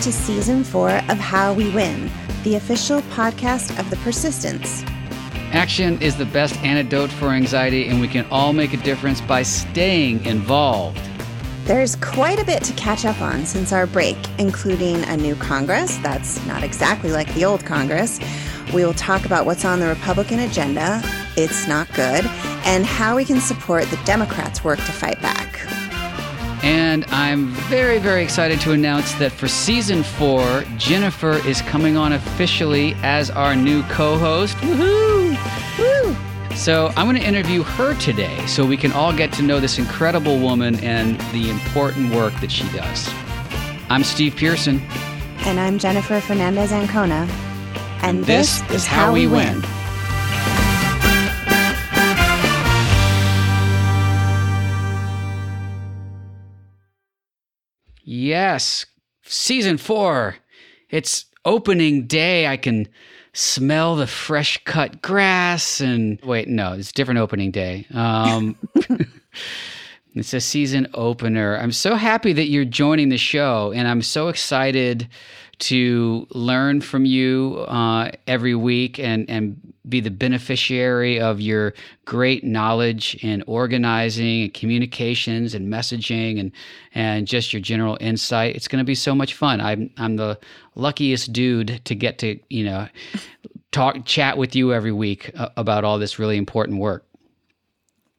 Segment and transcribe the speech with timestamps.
[0.00, 2.10] to season four of How We Win,
[2.42, 4.82] the official podcast of The Persistence.
[5.52, 9.42] Action is the best antidote for anxiety, and we can all make a difference by
[9.42, 10.98] staying involved.
[11.64, 15.98] There's quite a bit to catch up on since our break, including a new Congress
[15.98, 18.18] that's not exactly like the old Congress.
[18.72, 21.02] We will talk about what's on the Republican agenda,
[21.36, 22.24] it's not good,
[22.64, 25.79] and how we can support the Democrats' work to fight back.
[26.62, 32.12] And I'm very, very excited to announce that for season four, Jennifer is coming on
[32.12, 34.56] officially as our new co host.
[34.58, 35.38] Woohoo!
[35.78, 36.54] Woo!
[36.54, 39.78] So I'm going to interview her today so we can all get to know this
[39.78, 43.08] incredible woman and the important work that she does.
[43.88, 44.82] I'm Steve Pearson.
[45.46, 47.26] And I'm Jennifer Fernandez Ancona.
[48.02, 49.62] And, and this, this, is how, how we win.
[49.62, 49.79] win.
[58.12, 58.86] Yes,
[59.22, 60.34] season four.
[60.88, 62.48] It's opening day.
[62.48, 62.88] I can
[63.32, 67.86] smell the fresh cut grass and wait, no, it's different opening day.
[67.94, 68.56] Um,
[70.14, 71.56] it's a season opener.
[71.56, 75.08] I'm so happy that you're joining the show, and I'm so excited
[75.60, 81.74] to learn from you uh, every week and, and be the beneficiary of your
[82.06, 86.52] great knowledge in organizing and communications and messaging and,
[86.94, 88.56] and just your general insight.
[88.56, 89.60] It's going to be so much fun.
[89.60, 90.38] I'm, I'm the
[90.76, 92.88] luckiest dude to get to, you know,
[93.70, 97.04] talk, chat with you every week uh, about all this really important work.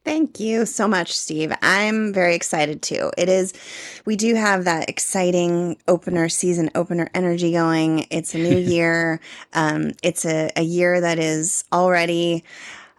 [0.04, 1.54] Thank you so much, Steve.
[1.62, 3.12] I'm very excited too.
[3.20, 3.54] It is,
[4.04, 8.08] we do have that exciting opener, season opener energy going.
[8.10, 9.20] It's a new year.
[9.54, 12.44] Um, it's a, a year that is already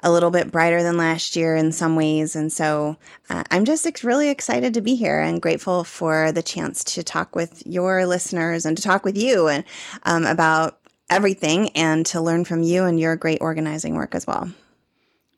[0.05, 2.37] a little bit brighter than last year in some ways.
[2.37, 2.97] And so
[3.31, 7.03] uh, I'm just ex- really excited to be here and grateful for the chance to
[7.03, 9.65] talk with your listeners and to talk with you and
[10.05, 10.79] um, about
[11.11, 14.51] everything and to learn from you and your great organizing work as well.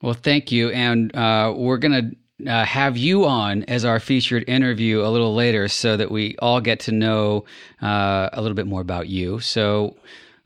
[0.03, 0.71] Well, thank you.
[0.71, 5.35] And uh, we're going to uh, have you on as our featured interview a little
[5.35, 7.45] later so that we all get to know
[7.83, 9.41] uh, a little bit more about you.
[9.41, 9.97] So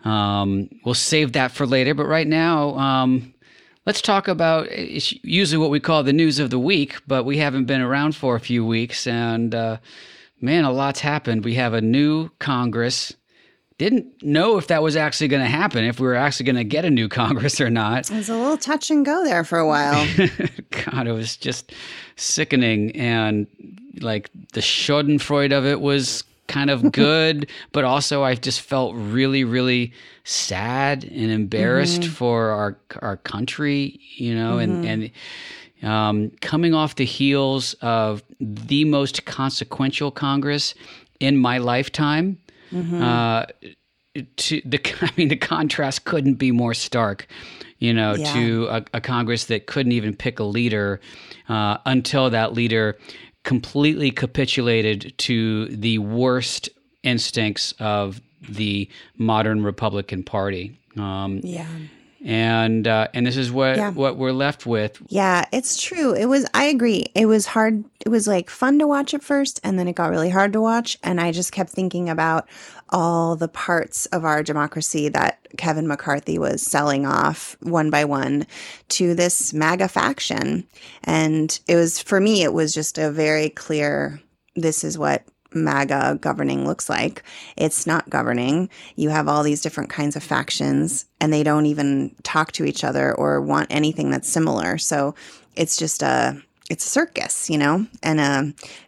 [0.05, 1.95] um, we'll save that for later.
[1.95, 3.35] But right now, um,
[3.87, 7.65] let's talk about usually what we call the news of the week, but we haven't
[7.65, 9.07] been around for a few weeks.
[9.07, 9.79] And uh,
[10.41, 11.45] man, a lot's happened.
[11.45, 13.15] We have a new Congress
[13.78, 16.65] didn't know if that was actually going to happen, if we were actually going to
[16.65, 18.11] get a new Congress or not.
[18.11, 20.06] It was a little touch and go there for a while.
[20.71, 21.72] God, it was just
[22.17, 22.94] sickening.
[22.97, 23.47] And
[24.00, 29.44] like the Schadenfreude of it was kind of good, but also I just felt really,
[29.44, 29.93] really
[30.25, 32.12] sad and embarrassed mm-hmm.
[32.12, 34.84] for our our country, you know, mm-hmm.
[34.84, 35.12] and
[35.83, 40.75] and um, coming off the heels of the most consequential Congress
[41.21, 42.38] in my lifetime.
[42.73, 43.03] Mm-hmm.
[43.03, 43.45] Uh,
[44.37, 47.27] to the, I mean, the contrast couldn't be more stark.
[47.79, 48.33] You know, yeah.
[48.33, 51.01] to a, a, Congress that couldn't even pick a leader
[51.49, 52.99] uh, until that leader
[53.45, 56.69] completely capitulated to the worst
[57.05, 60.77] instincts of the modern Republican Party.
[60.97, 61.69] Um, yeah
[62.25, 63.91] and uh, and this is what yeah.
[63.91, 65.01] what we're left with.
[65.09, 66.15] Yeah, it's true.
[66.15, 66.47] It was.
[66.55, 67.06] I agree.
[67.15, 67.84] It was hard.
[68.05, 70.61] It was like fun to watch at first, and then it got really hard to
[70.61, 70.99] watch.
[71.03, 72.49] And I just kept thinking about
[72.91, 78.47] all the parts of our democracy that Kevin McCarthy was selling off one by one
[78.89, 80.67] to this MAGA faction.
[81.05, 84.21] And it was for me, it was just a very clear.
[84.56, 85.23] This is what
[85.53, 87.23] MAGA governing looks like.
[87.57, 88.69] It's not governing.
[88.97, 92.85] You have all these different kinds of factions, and they don't even talk to each
[92.85, 94.79] other or want anything that's similar.
[94.79, 95.15] So
[95.57, 98.45] it's just a it's a circus, you know, and uh,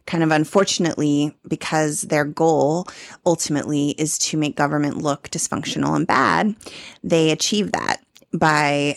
[0.07, 2.87] kind of unfortunately, because their goal
[3.25, 6.55] ultimately is to make government look dysfunctional and bad,
[7.03, 8.03] they achieve that
[8.35, 8.97] by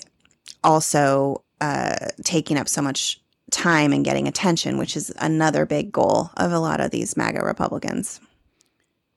[0.63, 3.22] also uh, taking up so much
[3.63, 7.41] time and getting attention, which is another big goal of a lot of these MAGA
[7.41, 8.19] Republicans.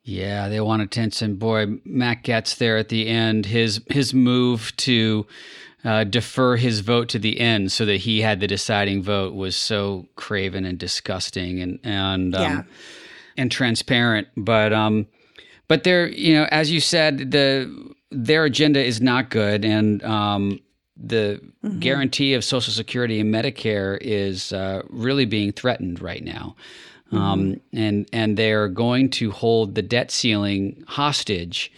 [0.05, 1.35] Yeah, they want attention.
[1.35, 3.47] Boy, Matt Gaetz there at the end.
[3.47, 5.27] His his move to
[5.85, 9.57] uh, defer his vote to the end so that he had the deciding vote was
[9.57, 12.63] so craven and disgusting and and um, yeah.
[13.37, 14.29] and transparent.
[14.37, 15.09] But um,
[15.67, 20.61] but there, you know, as you said, the their agenda is not good, and um,
[20.97, 21.79] the mm-hmm.
[21.79, 26.57] guarantee of Social Security and Medicare is uh, really being threatened right now.
[27.09, 27.17] Mm-hmm.
[27.17, 31.73] Um, and and they're going to hold the debt ceiling hostage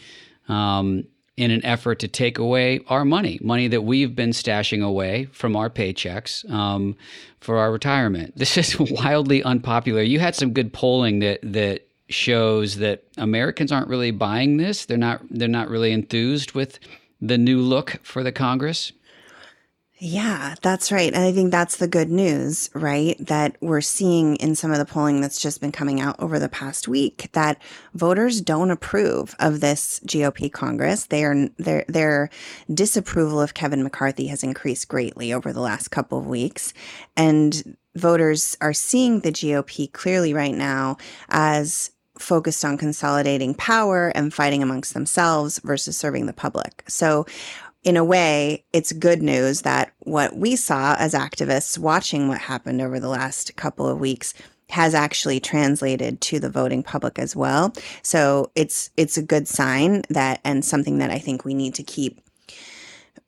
[0.49, 1.05] um,
[1.37, 5.55] in an effort to take away our money, money that we've been stashing away from
[5.55, 6.97] our paychecks um,
[7.41, 8.37] for our retirement.
[8.37, 10.03] This is wildly unpopular.
[10.03, 14.87] You had some good polling that that shows that Americans aren't really buying this.
[14.87, 16.79] They're not they're not really enthused with
[17.21, 18.93] the new look for the Congress.
[20.01, 21.13] Yeah, that's right.
[21.13, 23.17] And I think that's the good news, right?
[23.19, 26.49] That we're seeing in some of the polling that's just been coming out over the
[26.49, 27.61] past week that
[27.95, 31.07] voters don't approve of this GOP Congress.
[31.07, 32.31] They are, their, their
[32.73, 36.73] disapproval of Kevin McCarthy has increased greatly over the last couple of weeks.
[37.17, 40.97] And voters are seeing the GOP clearly right now
[41.29, 46.85] as focused on consolidating power and fighting amongst themselves versus serving the public.
[46.89, 47.27] So
[47.89, 52.83] in a way, it's good news that what we saw as activists watching what happened
[52.83, 54.35] over the last couple of weeks
[54.69, 57.73] has actually translated to the voting public as well.
[58.03, 61.83] So it's it's a good sign that and something that I think we need to
[61.83, 62.21] keep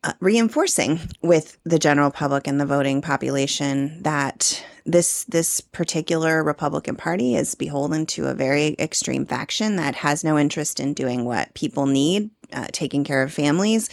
[0.04, 6.96] uh, reinforcing with the general public and the voting population that this this particular Republican
[6.96, 11.54] Party is beholden to a very extreme faction that has no interest in doing what
[11.54, 13.88] people need, uh, taking care of families,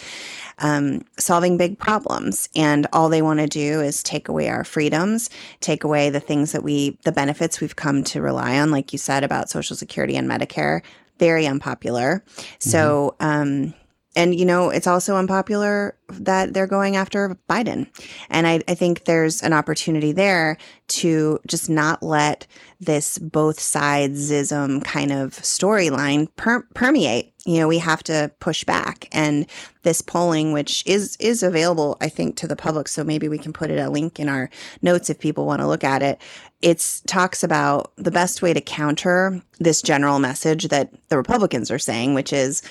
[0.58, 5.30] um, solving big problems, and all they want to do is take away our freedoms,
[5.60, 8.98] take away the things that we, the benefits we've come to rely on, like you
[8.98, 10.82] said about Social Security and Medicare.
[11.18, 12.22] Very unpopular.
[12.36, 12.70] Mm-hmm.
[12.70, 13.16] So.
[13.20, 13.74] Um,
[14.16, 17.88] and, you know, it's also unpopular that they're going after Biden.
[18.30, 20.56] And I, I think there's an opportunity there
[20.88, 22.46] to just not let
[22.80, 27.32] this both sidesism kind of storyline per- permeate.
[27.44, 29.08] You know, we have to push back.
[29.12, 29.46] And
[29.82, 33.52] this polling, which is is available, I think, to the public, so maybe we can
[33.52, 34.50] put it a link in our
[34.82, 36.20] notes if people want to look at it.
[36.60, 41.78] It talks about the best way to counter this general message that the Republicans are
[41.78, 42.62] saying, which is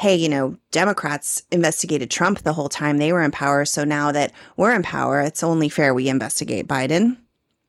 [0.00, 3.66] hey, you know, Democrats investigated Trump the whole time they were in power.
[3.66, 7.18] So now that we're in power, it's only fair we investigate Biden.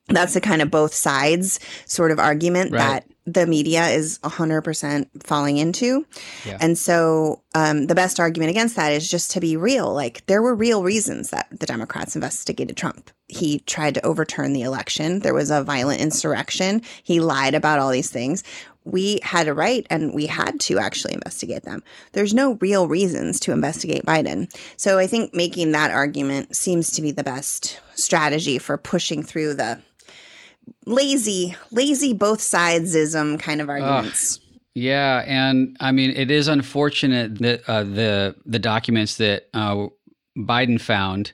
[0.07, 2.79] That's the kind of both sides sort of argument right.
[2.79, 6.05] that the media is 100% falling into.
[6.45, 6.57] Yeah.
[6.61, 9.93] And so um, the best argument against that is just to be real.
[9.93, 13.11] Like, there were real reasons that the Democrats investigated Trump.
[13.27, 17.91] He tried to overturn the election, there was a violent insurrection, he lied about all
[17.91, 18.43] these things
[18.83, 21.83] we had a right and we had to actually investigate them.
[22.13, 24.51] There's no real reasons to investigate Biden.
[24.77, 29.55] So I think making that argument seems to be the best strategy for pushing through
[29.55, 29.79] the
[30.85, 34.37] lazy, lazy both sidesism kind of arguments.
[34.37, 34.41] Uh,
[34.73, 39.87] yeah, and I mean it is unfortunate that uh, the the documents that uh,
[40.37, 41.33] Biden found,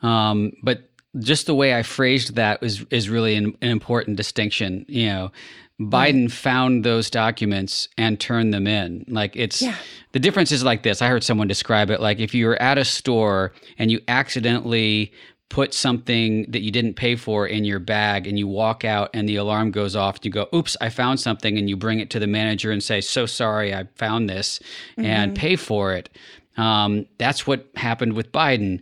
[0.00, 4.86] um, but just the way I phrased that is is really an, an important distinction.
[4.88, 5.32] You know,
[5.80, 9.04] Biden found those documents and turned them in.
[9.06, 9.76] Like it's yeah.
[10.12, 11.00] the difference is like this.
[11.00, 15.12] I heard someone describe it like if you're at a store and you accidentally
[15.48, 19.28] put something that you didn't pay for in your bag and you walk out and
[19.28, 22.10] the alarm goes off and you go oops i found something and you bring it
[22.10, 24.60] to the manager and say so sorry i found this
[24.92, 25.06] mm-hmm.
[25.06, 26.10] and pay for it
[26.58, 28.80] um, that's what happened with biden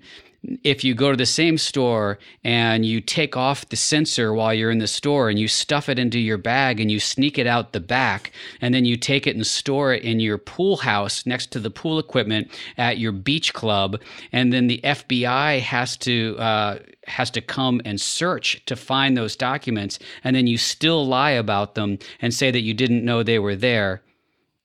[0.63, 4.71] if you go to the same store and you take off the sensor while you're
[4.71, 7.73] in the store and you stuff it into your bag and you sneak it out
[7.73, 11.51] the back and then you take it and store it in your pool house next
[11.53, 14.01] to the pool equipment at your beach club
[14.33, 19.37] and then the FBI has to uh, has to come and search to find those
[19.37, 23.39] documents and then you still lie about them and say that you didn't know they
[23.39, 24.03] were there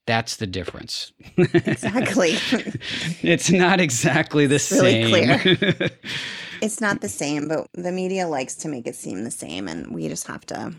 [0.05, 1.13] that's the difference.
[1.37, 2.31] Exactly.
[3.21, 5.11] it's not exactly the it's same.
[5.11, 5.89] Really clear.
[6.61, 9.93] it's not the same, but the media likes to make it seem the same, and
[9.93, 10.73] we just have to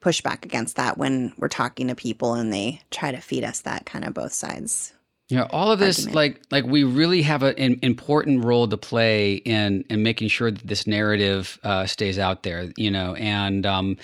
[0.00, 3.60] push back against that when we're talking to people and they try to feed us
[3.60, 4.94] that kind of both sides.
[5.28, 6.16] Yeah, all of this, argument.
[6.16, 10.66] like, like we really have an important role to play in in making sure that
[10.66, 12.72] this narrative uh, stays out there.
[12.76, 13.96] You know, and um,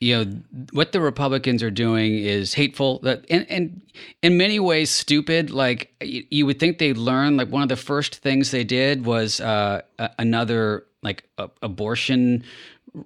[0.00, 0.32] you know
[0.72, 3.80] what the republicans are doing is hateful and, and
[4.22, 5.50] in many ways stupid.
[5.50, 9.40] Like you, would think they'd learn like one of the first things they did was
[9.40, 9.82] uh,
[10.18, 11.24] another like
[11.62, 12.44] abortion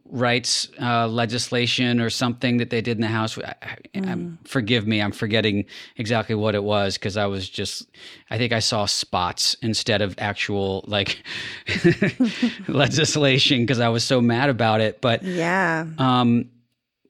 [0.06, 3.36] rights uh, legislation or something that they did in the house.
[3.94, 4.38] Mm.
[4.48, 7.86] forgive me i'm forgetting exactly what it was because i was just
[8.30, 11.22] i think i saw spots instead of actual like
[12.68, 15.02] legislation because i was so mad about it.
[15.02, 15.86] But yeah.
[15.98, 16.48] um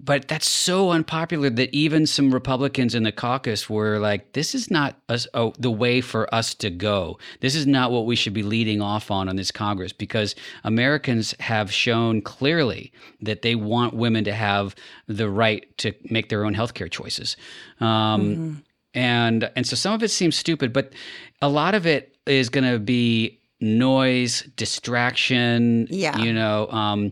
[0.05, 4.71] but that's so unpopular that even some Republicans in the caucus were like, "This is
[4.71, 7.19] not us, oh, the way for us to go.
[7.41, 11.35] This is not what we should be leading off on on this Congress." Because Americans
[11.41, 12.93] have shown clearly
[13.23, 14.75] that they want women to have
[15.07, 17.37] the right to make their own healthcare choices,
[17.81, 18.55] um, mm-hmm.
[18.93, 20.93] and and so some of it seems stupid, but
[21.41, 27.11] a lot of it is going to be noise, distraction, yeah, you know, um,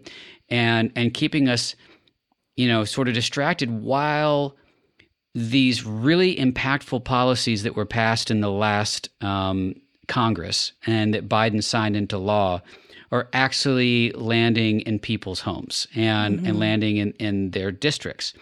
[0.51, 1.75] and and keeping us
[2.57, 4.57] you know, sort of distracted while
[5.35, 9.75] these really impactful policies that were passed in the last um,
[10.09, 12.61] Congress and that Biden signed into law
[13.11, 16.47] are actually landing in people's homes and, mm-hmm.
[16.47, 18.35] and landing in, in their districts.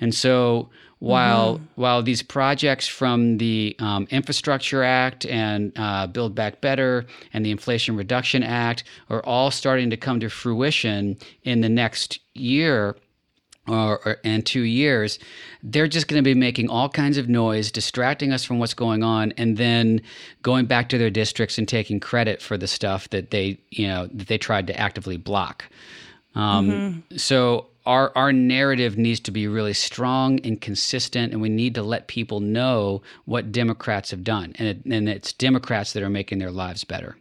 [0.00, 0.70] And so
[1.00, 1.64] while mm-hmm.
[1.76, 7.50] while these projects from the um, Infrastructure Act and uh, Build Back Better and the
[7.50, 12.96] Inflation Reduction Act are all starting to come to fruition in the next year
[13.68, 15.18] or, or and two years,
[15.62, 19.02] they're just going to be making all kinds of noise, distracting us from what's going
[19.02, 20.00] on, and then
[20.42, 24.06] going back to their districts and taking credit for the stuff that they you know
[24.12, 25.64] that they tried to actively block.
[26.34, 27.16] Um, mm-hmm.
[27.16, 31.82] So our our narrative needs to be really strong and consistent, and we need to
[31.82, 36.38] let people know what Democrats have done, and it, and it's Democrats that are making
[36.38, 37.16] their lives better.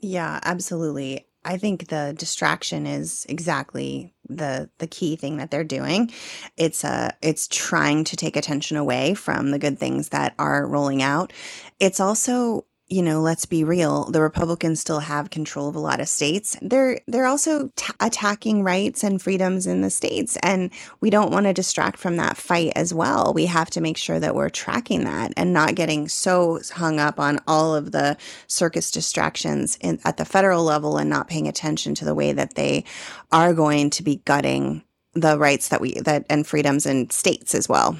[0.00, 1.26] Yeah, absolutely.
[1.44, 6.10] I think the distraction is exactly the the key thing that they're doing.
[6.56, 11.02] It's uh it's trying to take attention away from the good things that are rolling
[11.02, 11.32] out.
[11.80, 15.98] It's also you know, let's be real, the Republicans still have control of a lot
[15.98, 16.58] of states.
[16.60, 20.70] They're they're also t- attacking rights and freedoms in the states and
[21.00, 23.32] we don't want to distract from that fight as well.
[23.34, 27.18] We have to make sure that we're tracking that and not getting so hung up
[27.18, 31.94] on all of the circus distractions in, at the federal level and not paying attention
[31.94, 32.84] to the way that they
[33.32, 34.82] are going to be gutting
[35.14, 37.96] the rights that we that and freedoms in states as well.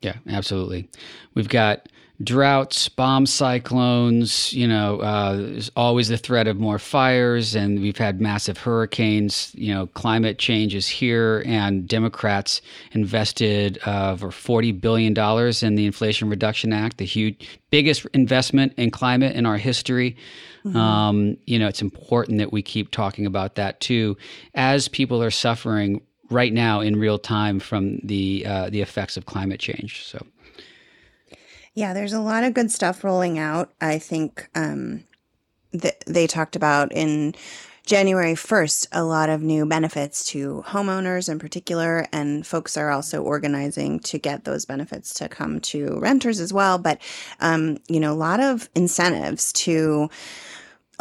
[0.00, 0.88] Yeah, absolutely.
[1.34, 1.88] We've got
[2.22, 4.52] droughts, bomb cyclones.
[4.52, 9.52] You know, uh, there's always the threat of more fires, and we've had massive hurricanes.
[9.54, 12.60] You know, climate change is here, and Democrats
[12.92, 18.72] invested uh, over forty billion dollars in the Inflation Reduction Act, the huge, biggest investment
[18.76, 20.16] in climate in our history.
[20.64, 20.76] Mm-hmm.
[20.76, 24.16] Um, you know, it's important that we keep talking about that too,
[24.54, 29.26] as people are suffering right now in real time from the uh, the effects of
[29.26, 30.04] climate change.
[30.06, 30.24] So.
[31.74, 33.72] Yeah, there's a lot of good stuff rolling out.
[33.80, 35.04] I think um,
[35.72, 37.34] th- they talked about in
[37.86, 43.22] January 1st a lot of new benefits to homeowners in particular, and folks are also
[43.22, 46.78] organizing to get those benefits to come to renters as well.
[46.78, 47.00] But,
[47.40, 50.10] um, you know, a lot of incentives to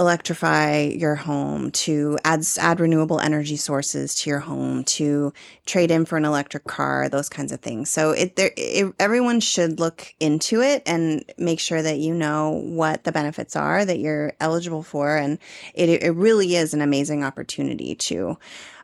[0.01, 5.31] electrify your home, to add add renewable energy sources to your home, to
[5.65, 7.89] trade in for an electric car, those kinds of things.
[7.89, 12.61] So it, there, it, everyone should look into it and make sure that you know
[12.65, 15.37] what the benefits are that you're eligible for, and
[15.75, 18.37] it it really is an amazing opportunity to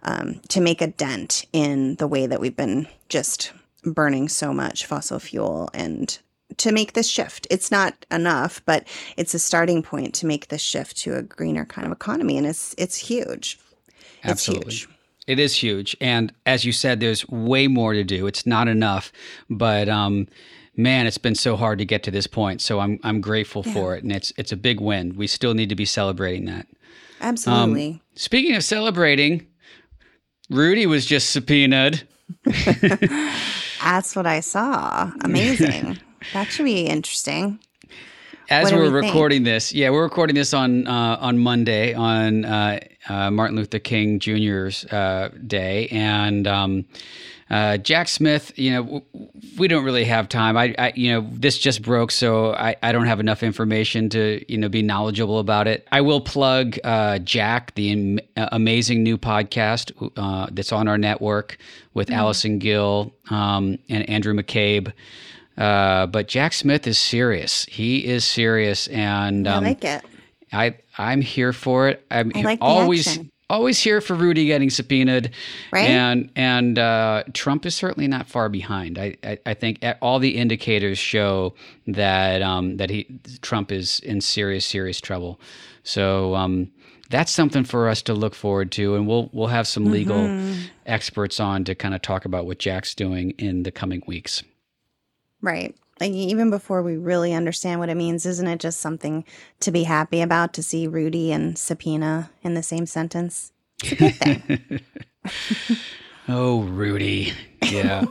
[0.04, 3.52] um, to make a dent in the way that we've been just
[3.84, 6.20] burning so much fossil fuel and
[6.56, 7.46] to make this shift.
[7.52, 8.88] It's not enough, but
[9.18, 12.48] it's a starting point to make this shift to a greener kind of economy, and
[12.48, 13.60] it's it's huge.
[14.20, 14.74] It's Absolutely.
[14.74, 14.90] Huge.
[15.28, 18.28] It is huge, and as you said, there's way more to do.
[18.28, 19.12] It's not enough,
[19.50, 20.28] but um,
[20.78, 22.62] man, it's been so hard to get to this point.
[22.62, 23.74] So I'm I'm grateful yeah.
[23.74, 25.18] for it, and it's it's a big win.
[25.18, 26.68] We still need to be celebrating that.
[27.20, 27.90] Absolutely.
[27.90, 29.48] Um, speaking of celebrating,
[30.50, 32.08] Rudy was just subpoenaed.
[33.84, 35.12] That's what I saw.
[35.22, 36.00] Amazing.
[36.34, 37.60] That should be interesting.
[38.50, 39.56] As we're we recording think?
[39.56, 44.20] this, yeah, we're recording this on uh, on Monday on uh, uh, Martin Luther King
[44.20, 46.86] Jr.'s uh, day, and um,
[47.50, 48.58] uh, Jack Smith.
[48.58, 49.04] You know,
[49.58, 50.56] we don't really have time.
[50.56, 54.42] I, I, you know, this just broke, so I, I don't have enough information to
[54.48, 55.86] you know be knowledgeable about it.
[55.92, 59.92] I will plug uh, Jack, the am- amazing new podcast
[60.54, 61.58] that's on our network
[61.94, 62.20] with mm-hmm.
[62.20, 64.94] Allison Gill um, and Andrew McCabe.
[65.58, 67.66] Uh, but Jack Smith is serious.
[67.66, 70.04] He is serious, and um, I like it.
[70.54, 72.06] I I'm here for it.
[72.12, 75.32] I'm I like always always here for Rudy getting subpoenaed,
[75.72, 75.90] right?
[75.90, 79.00] And and uh, Trump is certainly not far behind.
[79.00, 81.56] I, I, I think all the indicators show
[81.88, 85.40] that um, that he Trump is in serious serious trouble.
[85.84, 86.36] So.
[86.36, 86.72] Um,
[87.10, 90.64] that's something for us to look forward to, and we'll we'll have some legal mm-hmm.
[90.86, 94.44] experts on to kind of talk about what Jack's doing in the coming weeks.
[95.42, 95.76] Right.
[96.00, 99.26] Like even before we really understand what it means, isn't it just something
[99.62, 103.52] to be happy about to see Rudy and subpoena in the same sentence?
[103.84, 104.80] It's a good thing.
[106.28, 107.34] oh, Rudy.
[107.64, 108.06] Yeah.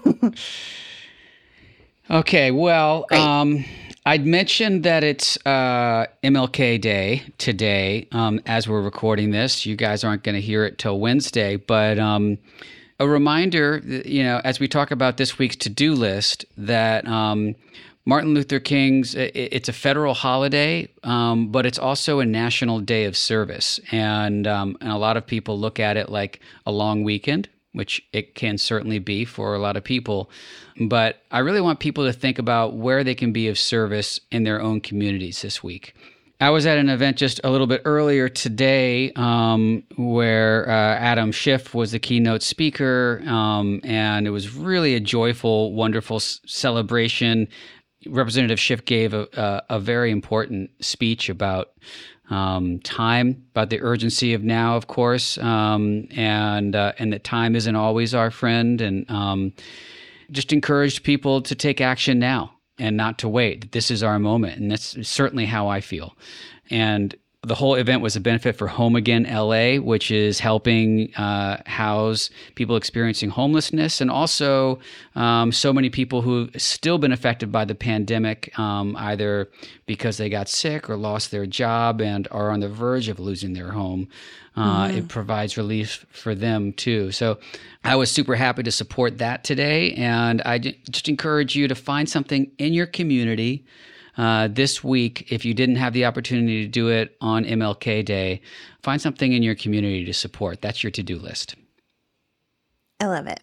[2.11, 2.51] okay.
[2.51, 3.65] Well, um,
[4.05, 9.67] I'd mentioned that it's uh, MLK Day today um, as we're recording this.
[9.67, 12.39] You guys aren't going to hear it till Wednesday, but um,
[12.99, 17.55] a reminder, you know, as we talk about this week's to do list, that um,
[18.05, 23.17] Martin Luther King's it's a federal holiday, um, but it's also a national day of
[23.17, 27.49] service, and um, and a lot of people look at it like a long weekend,
[27.73, 30.31] which it can certainly be for a lot of people.
[30.81, 34.45] But I really want people to think about where they can be of service in
[34.45, 35.95] their own communities this week.
[36.39, 41.33] I was at an event just a little bit earlier today um, where uh, Adam
[41.33, 47.49] Schiff was the keynote speaker, um, and it was really a joyful, wonderful s- celebration.
[48.07, 51.69] Representative Schiff gave a, a, a very important speech about
[52.29, 57.57] um, time, about the urgency of now, of course, um, and uh, and that time
[57.57, 59.55] isn't always our friend, and um,
[60.31, 63.73] just encouraged people to take action now and not to wait.
[63.73, 66.17] This is our moment, and that's certainly how I feel.
[66.71, 67.15] And
[67.47, 72.29] the whole event was a benefit for Home Again LA, which is helping uh, house
[72.57, 74.81] people experiencing homelessness and also
[75.15, 79.49] um, so many people who've still been affected by the pandemic, um, either
[79.87, 83.53] because they got sick or lost their job and are on the verge of losing
[83.53, 84.09] their home.
[84.57, 84.99] Uh, mm-hmm.
[84.99, 87.13] It provides relief for them too.
[87.13, 87.39] So
[87.85, 89.93] I was super happy to support that today.
[89.93, 93.65] And I just encourage you to find something in your community
[94.17, 98.41] uh, this week, if you didn't have the opportunity to do it on MLK Day,
[98.83, 100.63] find something in your community to support.
[100.63, 101.55] That's your to do list.
[103.01, 103.41] I love it.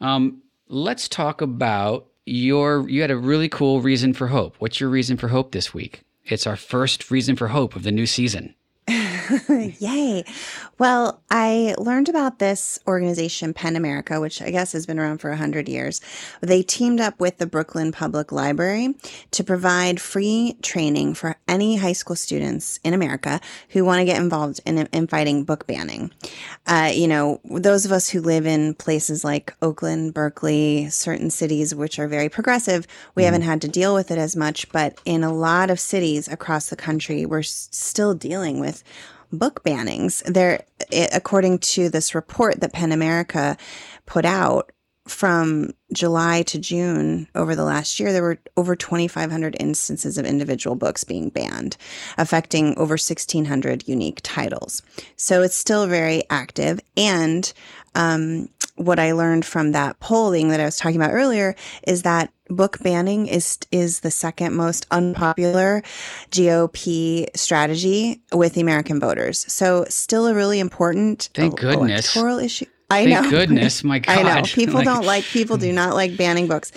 [0.00, 2.88] Um, let's talk about your.
[2.88, 4.56] You had a really cool reason for hope.
[4.58, 6.02] What's your reason for hope this week?
[6.24, 8.54] It's our first reason for hope of the new season.
[9.78, 10.24] Yay.
[10.78, 15.30] Well, I learned about this organization, PEN America, which I guess has been around for
[15.30, 16.00] 100 years.
[16.40, 18.94] They teamed up with the Brooklyn Public Library
[19.32, 24.20] to provide free training for any high school students in America who want to get
[24.20, 26.10] involved in, in fighting book banning.
[26.66, 31.74] Uh, you know, those of us who live in places like Oakland, Berkeley, certain cities
[31.74, 33.26] which are very progressive, we mm.
[33.26, 34.70] haven't had to deal with it as much.
[34.72, 38.82] But in a lot of cities across the country, we're s- still dealing with
[39.32, 40.22] book bannings.
[40.24, 40.64] There,
[41.12, 43.56] according to this report that PEN America
[44.06, 44.72] put out
[45.08, 50.76] from July to June over the last year, there were over 2,500 instances of individual
[50.76, 51.76] books being banned,
[52.16, 54.82] affecting over 1,600 unique titles.
[55.16, 56.80] So it's still very active.
[56.96, 57.52] And
[57.94, 58.48] um,
[58.80, 61.54] what I learned from that polling that I was talking about earlier
[61.86, 65.82] is that book banning is is the second most unpopular
[66.30, 69.44] GOP strategy with the American voters.
[69.52, 72.16] So still a really important Thank goodness.
[72.16, 72.66] electoral issue.
[72.90, 73.30] I Thank know.
[73.38, 74.18] goodness, my God.
[74.18, 74.42] I know.
[74.42, 76.72] People like, don't like, people do not like banning books.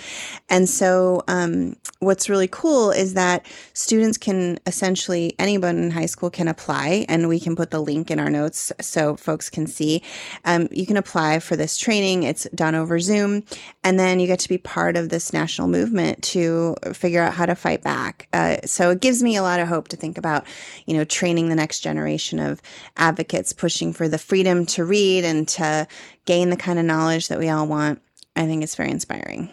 [0.48, 6.30] And so, um, what's really cool is that students can essentially, anyone in high school
[6.30, 10.02] can apply, and we can put the link in our notes so folks can see.
[10.44, 12.22] Um, you can apply for this training.
[12.22, 13.42] It's done over Zoom.
[13.82, 17.46] And then you get to be part of this national movement to figure out how
[17.46, 18.28] to fight back.
[18.32, 20.46] Uh, so, it gives me a lot of hope to think about,
[20.86, 22.62] you know, training the next generation of
[22.98, 25.88] advocates pushing for the freedom to read and to
[26.24, 28.00] gain the kind of knowledge that we all want.
[28.36, 29.52] I think it's very inspiring.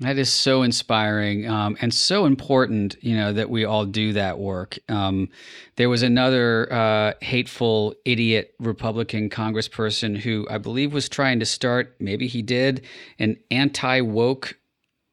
[0.00, 4.38] That is so inspiring um, and so important, you know, that we all do that
[4.38, 4.78] work.
[4.88, 5.28] Um,
[5.76, 11.96] there was another uh, hateful, idiot Republican congressperson who I believe was trying to start,
[12.00, 12.86] maybe he did,
[13.18, 14.58] an anti woke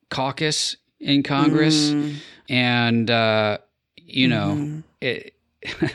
[0.09, 1.89] caucus in Congress.
[1.89, 2.15] Mm.
[2.49, 3.57] And, uh,
[3.97, 4.79] you know, mm-hmm.
[5.01, 5.33] it,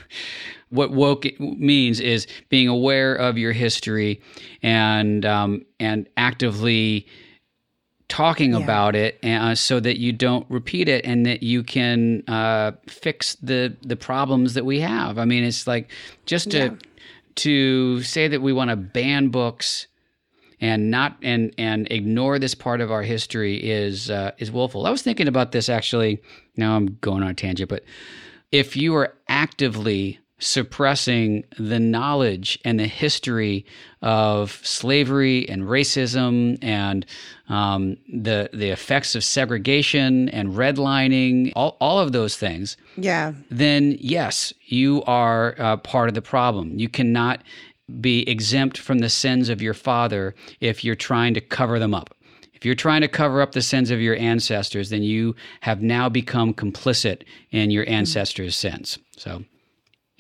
[0.73, 4.21] what woke means is being aware of your history
[4.63, 7.07] and um, and actively
[8.09, 8.59] talking yeah.
[8.59, 13.37] about it uh, so that you don't repeat it and that you can uh, fix
[13.37, 15.19] the the problems that we have.
[15.19, 15.91] I mean, it's like
[16.27, 16.71] just to yeah.
[17.37, 19.87] to say that we want to ban books
[20.61, 24.87] and not and and ignore this part of our history is uh, is willful.
[24.87, 26.23] I was thinking about this actually.
[26.57, 27.85] Now I'm going on a tangent, but
[28.53, 33.65] if you are actively suppressing the knowledge and the history
[34.03, 37.07] of slavery and racism and
[37.49, 43.97] um, the the effects of segregation and redlining, all, all of those things, yeah, then
[44.01, 46.79] yes, you are uh, part of the problem.
[46.79, 47.43] You cannot
[48.01, 52.15] be exempt from the sins of your father if you're trying to cover them up.
[52.55, 56.09] If you're trying to cover up the sins of your ancestors, then you have now
[56.09, 58.99] become complicit in your ancestors' sins.
[59.17, 59.45] So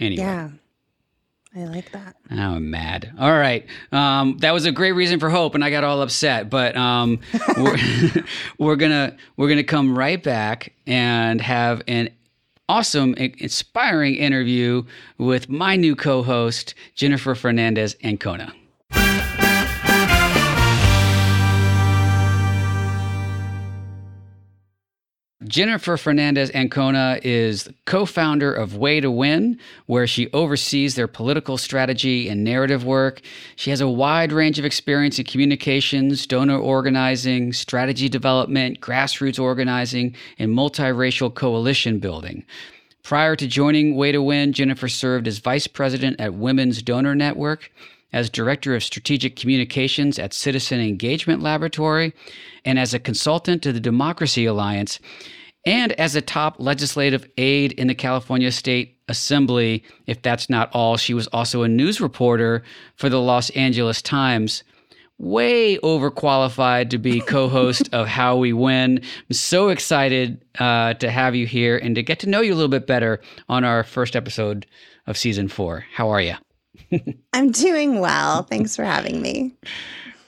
[0.02, 0.22] Anyway.
[0.22, 0.50] Yeah.
[1.54, 2.16] I like that.
[2.30, 3.12] I'm mad.
[3.18, 3.66] All right.
[3.92, 6.48] Um, that was a great reason for hope, and I got all upset.
[6.48, 7.20] But um,
[7.58, 7.76] we're,
[8.58, 12.08] we're gonna we're gonna come right back and have an
[12.70, 14.82] awesome, inspiring interview
[15.18, 18.54] with my new co-host Jennifer Fernandez Ancona.
[25.44, 31.58] Jennifer Fernandez Ancona is co founder of Way to Win, where she oversees their political
[31.58, 33.20] strategy and narrative work.
[33.56, 40.14] She has a wide range of experience in communications, donor organizing, strategy development, grassroots organizing,
[40.38, 42.44] and multiracial coalition building.
[43.02, 47.70] Prior to joining Way to Win, Jennifer served as vice president at Women's Donor Network
[48.12, 52.12] as Director of Strategic Communications at Citizen Engagement Laboratory,
[52.64, 54.98] and as a consultant to the Democracy Alliance,
[55.64, 59.84] and as a top legislative aide in the California State Assembly.
[60.06, 62.62] If that's not all, she was also a news reporter
[62.96, 64.64] for the Los Angeles Times.
[65.18, 68.98] Way overqualified to be co host of How We Win.
[68.98, 72.56] I'm so excited uh, to have you here and to get to know you a
[72.56, 74.66] little bit better on our first episode
[75.06, 75.84] of season four.
[75.92, 76.34] How are you?
[77.32, 78.42] I'm doing well.
[78.44, 79.54] Thanks for having me.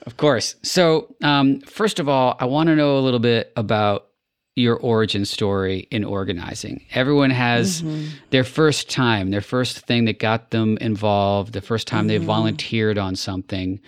[0.05, 0.55] Of course.
[0.61, 4.07] So, um, first of all, I want to know a little bit about
[4.55, 6.85] your origin story in organizing.
[6.93, 8.07] Everyone has mm-hmm.
[8.29, 12.07] their first time, their first thing that got them involved, the first time mm-hmm.
[12.07, 13.79] they volunteered on something.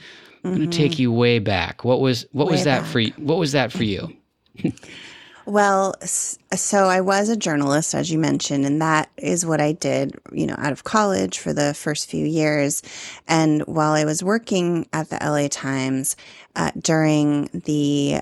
[0.43, 1.01] I'm going to take mm-hmm.
[1.03, 1.83] you way back.
[1.83, 2.91] What was what way was that back.
[2.91, 3.13] for you?
[3.17, 4.15] What was that for you?
[5.47, 10.13] Well, so I was a journalist, as you mentioned, and that is what I did,
[10.33, 12.83] you know, out of college for the first few years.
[13.29, 16.17] And while I was working at the LA Times
[16.57, 18.15] uh, during the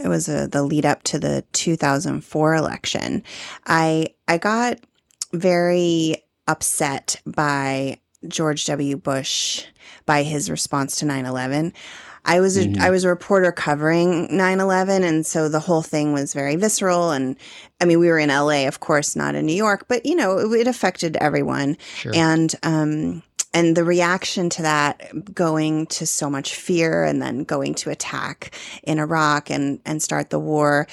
[0.00, 3.22] it was a, the lead up to the 2004 election,
[3.66, 4.78] I I got
[5.34, 8.96] very upset by George W.
[8.96, 9.66] Bush
[10.06, 11.74] by his response to 9 11.
[12.24, 12.80] I was a, mm-hmm.
[12.80, 17.36] I was a reporter covering 9/11 and so the whole thing was very visceral and
[17.80, 20.38] I mean we were in LA of course not in New York but you know
[20.38, 22.12] it, it affected everyone sure.
[22.14, 23.22] and um
[23.54, 28.54] and the reaction to that going to so much fear and then going to attack
[28.82, 30.86] in Iraq and and start the war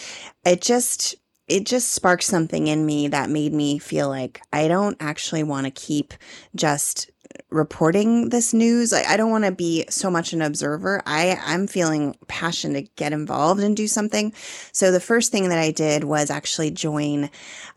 [0.46, 1.16] it just
[1.48, 5.66] it just sparked something in me that made me feel like I don't actually want
[5.66, 6.14] to keep
[6.56, 7.10] just
[7.50, 8.94] reporting this news.
[8.94, 11.02] I, I don't want to be so much an observer.
[11.06, 14.34] I, I'm feeling passion to get involved and do something.
[14.72, 17.30] So the first thing that I did was actually join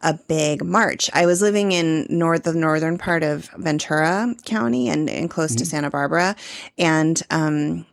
[0.03, 1.11] a big march.
[1.13, 5.59] I was living in north the northern part of Ventura County and, and close mm-hmm.
[5.59, 6.37] to Santa Barbara.
[6.77, 7.87] And um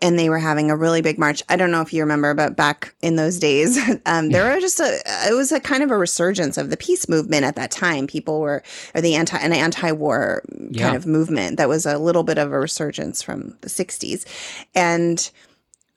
[0.00, 1.42] and they were having a really big march.
[1.48, 4.80] I don't know if you remember, but back in those days, um, there were just
[4.80, 8.06] a, it was a kind of a resurgence of the peace movement at that time.
[8.06, 8.62] People were,
[8.94, 10.84] or the anti, an anti-war yeah.
[10.84, 14.26] kind of movement that was a little bit of a resurgence from the 60s.
[14.74, 15.30] And,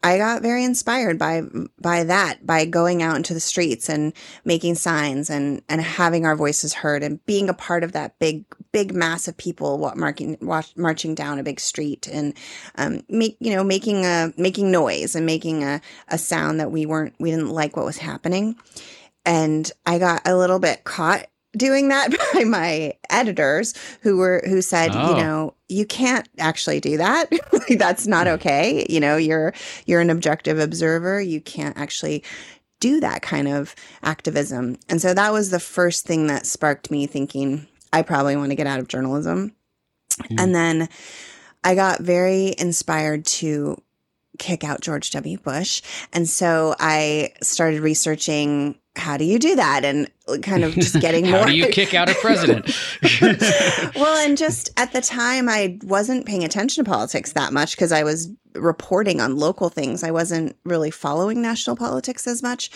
[0.03, 1.41] I got very inspired by
[1.81, 4.13] by that by going out into the streets and
[4.45, 8.45] making signs and and having our voices heard and being a part of that big
[8.71, 10.37] big mass of people marking
[10.75, 12.35] marching down a big street and
[12.75, 16.85] um, make you know making a making noise and making a, a sound that we
[16.85, 18.55] weren't we didn't like what was happening.
[19.25, 24.61] And I got a little bit caught doing that by my editors who were who
[24.61, 25.09] said oh.
[25.09, 27.31] you know you can't actually do that
[27.77, 28.33] that's not hmm.
[28.33, 29.53] okay you know you're
[29.85, 32.23] you're an objective observer you can't actually
[32.79, 37.07] do that kind of activism and so that was the first thing that sparked me
[37.07, 39.55] thinking i probably want to get out of journalism
[40.21, 40.35] mm.
[40.39, 40.89] and then
[41.63, 43.81] i got very inspired to
[44.37, 45.37] kick out George W.
[45.37, 45.81] Bush.
[46.13, 50.09] And so I started researching how do you do that and
[50.41, 52.65] kind of just getting how more How do you kick out a president
[53.95, 57.91] well and just at the time i wasn't paying attention to politics that much because
[57.91, 62.71] i was reporting on local things i wasn't really following national politics as much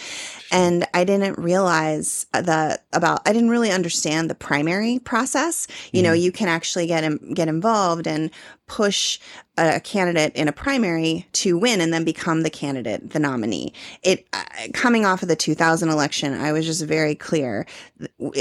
[0.52, 6.06] and i didn't realize that about i didn't really understand the primary process you mm.
[6.06, 8.30] know you can actually get get involved and
[8.68, 9.20] push
[9.68, 14.26] a candidate in a primary to win and then become the candidate the nominee it
[14.34, 14.44] uh,
[14.74, 17.66] coming off of the 2000 election i was just very clear clear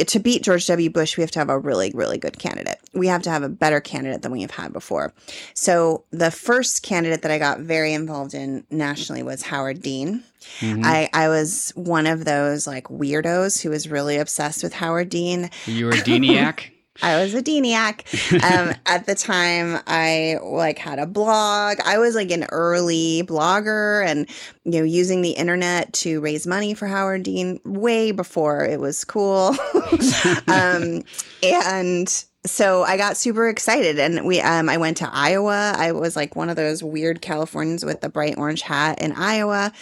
[0.06, 0.90] to beat George W.
[0.90, 2.78] Bush, we have to have a really, really good candidate.
[2.92, 5.12] We have to have a better candidate than we have had before.
[5.54, 10.22] So the first candidate that I got very involved in nationally was Howard Dean.
[10.60, 10.82] Mm-hmm.
[10.84, 15.50] I, I was one of those like weirdos who was really obsessed with Howard Dean.
[15.66, 16.70] You were a Deaniac?
[17.02, 18.42] I was a Deaniac.
[18.42, 21.78] Um, at the time, I like had a blog.
[21.84, 24.28] I was like an early blogger and,
[24.64, 29.04] you know, using the internet to raise money for Howard Dean way before it was
[29.04, 29.54] cool.
[30.48, 31.02] um,
[31.42, 35.74] and so I got super excited and we um I went to Iowa.
[35.76, 39.72] I was like one of those weird Californians with the bright orange hat in Iowa.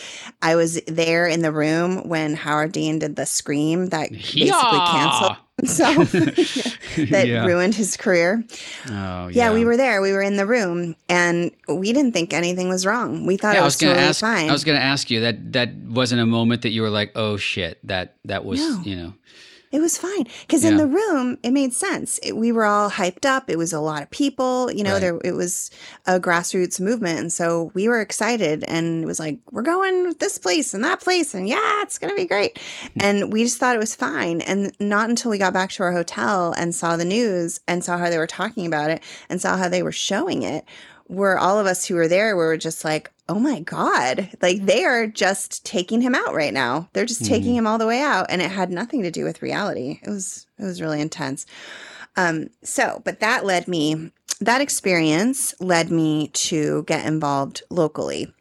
[0.42, 5.36] I was there in the room when Howard Dean did the scream that basically canceled
[5.66, 5.84] So
[7.10, 7.44] that Yeah.
[7.44, 8.44] ruined his career.
[8.90, 10.00] Oh, Yeah, we were there.
[10.00, 13.26] We were in the room, and we didn't think anything was wrong.
[13.26, 14.20] We thought Yeah, it I was, was gonna totally ask.
[14.20, 14.48] fine.
[14.48, 15.52] I was gonna ask you that.
[15.52, 18.82] That wasn't a moment that you were like, "Oh shit!" That that was No.
[18.84, 19.14] you know.
[19.70, 22.18] It was fine because in the room it made sense.
[22.22, 23.50] It, we were all hyped up.
[23.50, 24.70] It was a lot of people.
[24.72, 25.00] You know, Right.
[25.00, 25.70] there it was
[26.06, 28.64] a grassroots movement, and so we were excited.
[28.66, 32.14] And it was like we're going this place and that place, and yeah, it's gonna
[32.14, 32.54] be great.
[32.96, 33.02] Mm.
[33.02, 34.40] and we just thought it was fine.
[34.40, 37.98] And not until we got back to our hotel and saw the news and saw
[37.98, 40.64] how they were talking about it and saw how they were showing it,
[41.08, 44.84] were all of us who were there were just like, oh my God, like they
[44.84, 46.88] are just taking him out right now.
[46.92, 48.26] They're just taking him all the way out.
[48.30, 50.00] And it had nothing to do with reality.
[50.02, 51.44] It was, it was really intense.
[52.16, 58.32] Um, so, but that led me, that experience led me to get involved locally.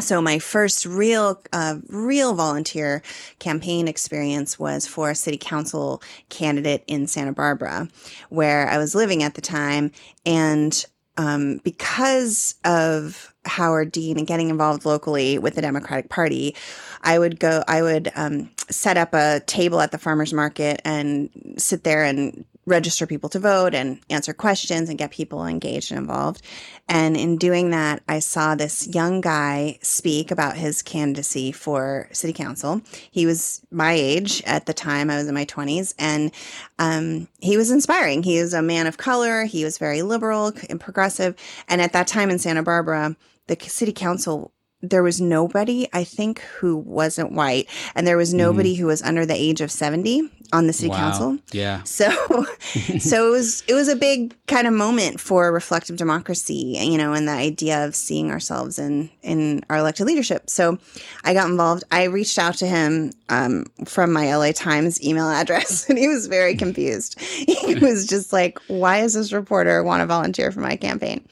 [0.00, 3.02] So my first real, uh, real volunteer
[3.38, 7.88] campaign experience was for a city council candidate in Santa Barbara,
[8.28, 9.90] where I was living at the time,
[10.24, 10.84] and
[11.18, 16.54] um, because of Howard Dean and getting involved locally with the Democratic Party,
[17.02, 21.28] I would go, I would um, set up a table at the farmer's market and
[21.58, 25.98] sit there and register people to vote and answer questions and get people engaged and
[25.98, 26.42] involved.
[26.88, 32.32] And in doing that, I saw this young guy speak about his candidacy for city
[32.32, 32.82] council.
[33.10, 36.30] He was my age at the time, I was in my 20s, and
[36.78, 38.22] um, he was inspiring.
[38.22, 41.34] He was a man of color, he was very liberal and progressive.
[41.68, 43.16] And at that time in Santa Barbara,
[43.48, 44.52] the city council
[44.82, 49.26] there was nobody i think who wasn't white and there was nobody who was under
[49.26, 50.96] the age of 70 on the city wow.
[50.96, 51.38] council.
[51.52, 51.82] Yeah.
[51.82, 52.10] so
[52.98, 57.12] so it was it was a big kind of moment for reflective democracy you know
[57.12, 60.48] and the idea of seeing ourselves in in our elected leadership.
[60.48, 60.78] So
[61.24, 61.84] i got involved.
[61.90, 66.26] I reached out to him um, from my la times email address and he was
[66.26, 67.18] very confused.
[67.58, 71.26] He was just like why does this reporter want to volunteer for my campaign?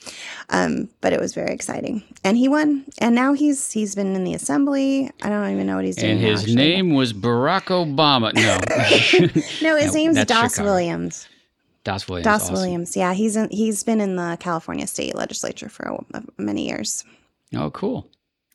[0.51, 4.25] Um, but it was very exciting and he won and now he's he's been in
[4.25, 6.57] the assembly i don't even know what he's doing And his actually.
[6.57, 8.35] name was Barack Obama.
[8.35, 8.59] No,
[9.71, 10.69] no his No, name's das Chicago.
[10.71, 11.29] williams
[11.85, 12.25] Das Williams.
[12.25, 12.55] Das awesome.
[12.57, 12.97] Williams.
[12.97, 16.05] Yeah, he's in, he's been in the California state legislature for
[16.37, 17.05] many years.
[17.55, 18.09] Oh, cool.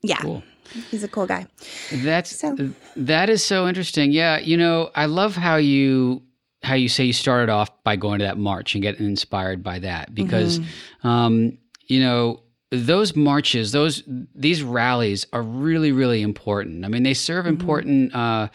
[0.04, 0.44] Yeah, Cool.
[0.90, 1.48] he's a cool guy.
[1.94, 2.58] That's So-
[2.98, 4.12] that is so interesting.
[4.12, 6.22] Yeah, you know, I love how you
[6.62, 9.80] how you say you started off by going to that march and getting inspired by
[9.80, 10.60] that because
[11.06, 11.58] um,
[11.88, 14.04] you know those marches those
[14.34, 16.86] these rallies are really really important.
[16.86, 18.48] I mean they serve important uh,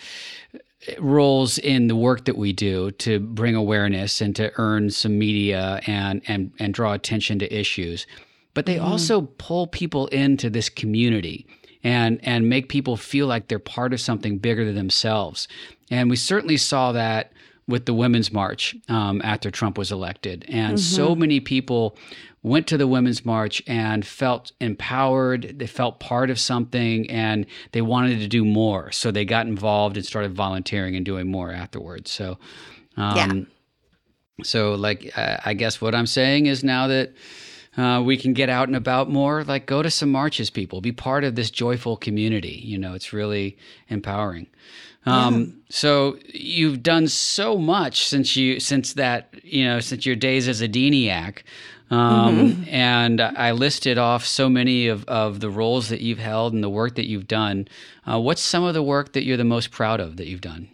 [0.99, 5.81] roles in the work that we do to bring awareness and to earn some media
[5.87, 8.07] and and and draw attention to issues.
[8.55, 11.47] But they also pull people into this community
[11.85, 15.47] and and make people feel like they're part of something bigger than themselves.
[15.91, 17.33] And we certainly saw that
[17.69, 21.97] with the women's march um, after Trump was elected, and so many people
[22.43, 25.59] went to the women's march and felt empowered.
[25.59, 28.93] They felt part of something, and they wanted to do more.
[28.93, 32.13] So they got involved and started volunteering and doing more afterwards.
[32.13, 32.39] So,
[32.97, 34.45] um, Yeah.
[34.45, 37.15] so like I I guess what I'm saying is now that.
[37.79, 39.45] Uh, we can get out and about more.
[39.45, 40.81] Like, go to some marches, people.
[40.81, 42.59] Be part of this joyful community.
[42.65, 43.59] You know, it's really
[43.91, 44.47] empowering.
[45.07, 50.49] Um, So you've done so much since you since that you know since your days
[50.49, 51.43] as a Deaniac,
[51.91, 56.63] um, and I listed off so many of, of the roles that you've held and
[56.63, 57.69] the work that you've done.
[58.07, 60.69] Uh, what's some of the work that you're the most proud of that you've done?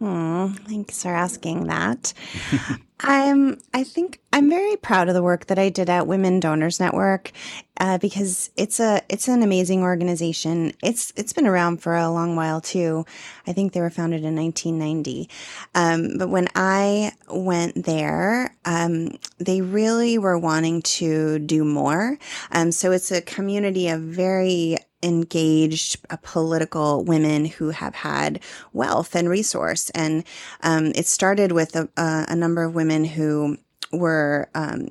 [0.00, 2.14] Hmm, thanks for asking that.
[3.00, 3.58] I'm.
[3.74, 7.32] I think I'm very proud of the work that I did at Women Donors Network
[7.78, 10.72] uh, because it's a it's an amazing organization.
[10.82, 13.04] It's it's been around for a long while too.
[13.46, 15.28] I think they were founded in 1990.
[15.74, 22.18] Um, but when I went there, um, they really were wanting to do more.
[22.52, 28.40] Um, so it's a community of very engaged uh, political women who have had
[28.72, 29.90] wealth and resource.
[29.90, 30.24] And
[30.62, 33.56] um, it started with a, a, number of women who
[33.92, 34.88] were um,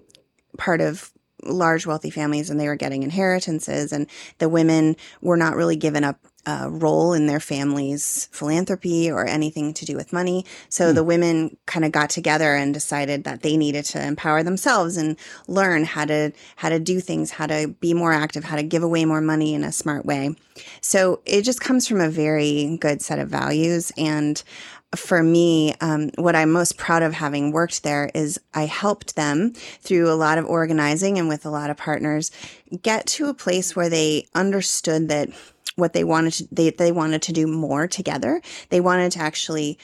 [0.57, 1.11] part of
[1.43, 4.07] large wealthy families and they were getting inheritances and
[4.39, 9.73] the women were not really given a, a role in their family's philanthropy or anything
[9.73, 10.45] to do with money.
[10.69, 14.97] So the women kind of got together and decided that they needed to empower themselves
[14.97, 18.63] and learn how to how to do things how to be more active how to
[18.63, 20.35] give away more money in a smart way.
[20.81, 23.91] So it just comes from a very good set of values.
[23.97, 24.41] And
[24.95, 29.53] for me, um, what I'm most proud of having worked there is I helped them
[29.81, 32.31] through a lot of organizing and with a lot of partners
[32.81, 35.29] get to a place where they understood that
[35.79, 38.41] what they wanted to, they, they wanted to do more together.
[38.69, 39.77] They wanted to actually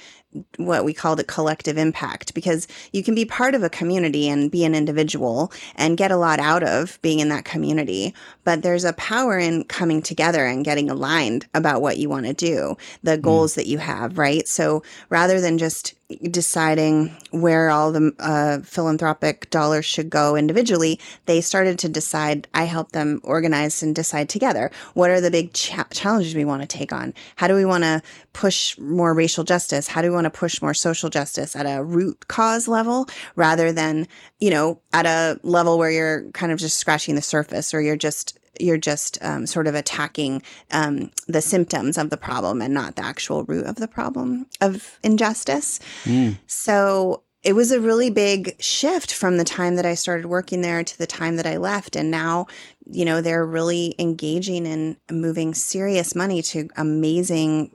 [0.57, 4.51] what we called a collective impact because you can be part of a community and
[4.51, 8.13] be an individual and get a lot out of being in that community.
[8.43, 12.33] But there's a power in coming together and getting aligned about what you want to
[12.33, 13.55] do, the goals mm.
[13.55, 14.47] that you have, right?
[14.47, 15.94] So rather than just
[16.29, 22.47] deciding where all the uh, philanthropic dollars should go individually, they started to decide.
[22.53, 26.61] I helped them organize and decide together what are the big cha- challenges we want
[26.61, 27.13] to take on.
[27.37, 28.01] How do we want to
[28.33, 29.87] push more racial justice?
[29.87, 33.71] How do we want to push more social justice at a root cause level rather
[33.71, 34.07] than
[34.39, 37.95] you know at a level where you're kind of just scratching the surface or you're
[37.95, 40.41] just you're just um, sort of attacking
[40.71, 44.99] um, the symptoms of the problem and not the actual root of the problem of
[45.03, 45.79] injustice.
[46.03, 46.37] Mm.
[46.47, 50.83] So it was a really big shift from the time that I started working there
[50.83, 51.95] to the time that I left.
[51.95, 52.47] And now,
[52.89, 57.69] you know, they're really engaging in moving serious money to amazing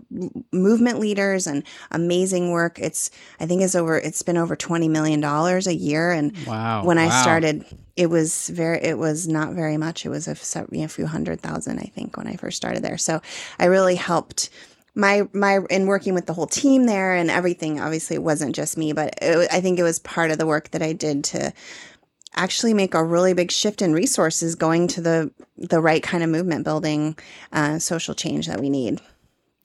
[0.53, 2.81] movement leaders and amazing work.
[2.81, 6.11] It's, I think it's over, it's been over $20 million a year.
[6.11, 7.07] And wow, when wow.
[7.07, 10.05] I started, it was very, it was not very much.
[10.05, 10.35] It was a,
[10.73, 12.99] you know, a few hundred thousand, I think, when I first started there.
[12.99, 13.23] So
[13.61, 14.51] I really helped
[15.01, 18.77] my my in working with the whole team there and everything obviously it wasn't just
[18.77, 21.53] me but it, i think it was part of the work that i did to
[22.35, 26.31] actually make a really big shift in resources going to the the right kind of
[26.31, 27.19] movement building
[27.53, 29.01] uh, social change that we need.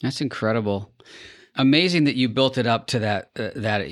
[0.02, 0.92] That's incredible.
[1.56, 3.88] Amazing that you built it up to that uh, that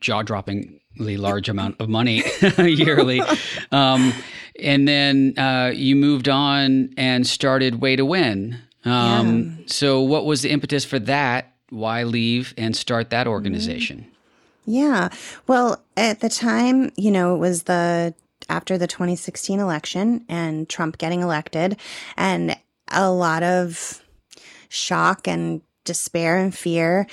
[0.00, 2.22] jaw-droppingly large amount of money
[2.58, 3.22] yearly.
[3.70, 4.12] Um,
[4.60, 9.64] and then uh, you moved on and started way to win um, yeah.
[9.66, 11.54] So, what was the impetus for that?
[11.70, 14.06] Why leave and start that organization?
[14.66, 15.08] Yeah.
[15.46, 18.14] Well, at the time, you know, it was the
[18.48, 21.76] after the 2016 election and Trump getting elected,
[22.16, 22.56] and
[22.88, 24.02] a lot of
[24.68, 27.06] shock and despair and fear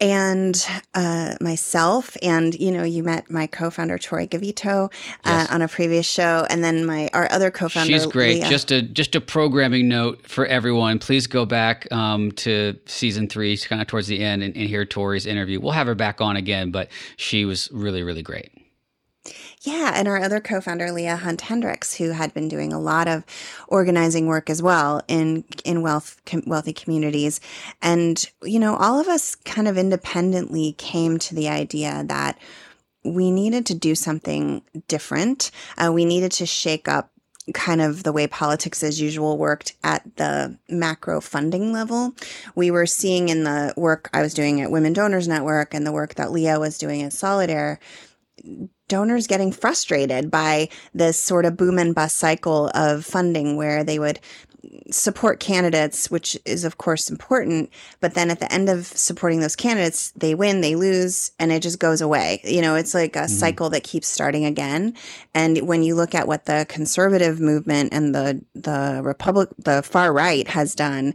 [0.00, 4.90] and uh, myself, and you know, you met my co-founder Tory Gavito uh,
[5.24, 5.50] yes.
[5.50, 7.92] on a previous show, and then my our other co-founder.
[7.92, 8.40] She's great.
[8.40, 8.50] Leah.
[8.50, 10.98] Just a just a programming note for everyone.
[10.98, 14.84] Please go back um, to season three, kind of towards the end, and, and hear
[14.84, 15.60] Tory's interview.
[15.60, 18.53] We'll have her back on again, but she was really really great.
[19.64, 23.24] Yeah, and our other co-founder Leah Hunt Hendrix, who had been doing a lot of
[23.66, 27.40] organizing work as well in in wealth com, wealthy communities,
[27.80, 32.38] and you know, all of us kind of independently came to the idea that
[33.04, 35.50] we needed to do something different.
[35.78, 37.10] Uh, we needed to shake up
[37.54, 42.14] kind of the way politics as usual worked at the macro funding level.
[42.54, 45.92] We were seeing in the work I was doing at Women Donors Network and the
[45.92, 47.78] work that Leah was doing at Solidaire
[48.88, 53.98] donors getting frustrated by this sort of boom and bust cycle of funding where they
[53.98, 54.20] would
[54.90, 57.70] support candidates, which is of course important,
[58.00, 61.62] but then at the end of supporting those candidates, they win, they lose, and it
[61.62, 62.40] just goes away.
[62.44, 63.28] You know, it's like a mm-hmm.
[63.28, 64.94] cycle that keeps starting again.
[65.34, 70.12] And when you look at what the conservative movement and the the republic the far
[70.12, 71.14] right has done,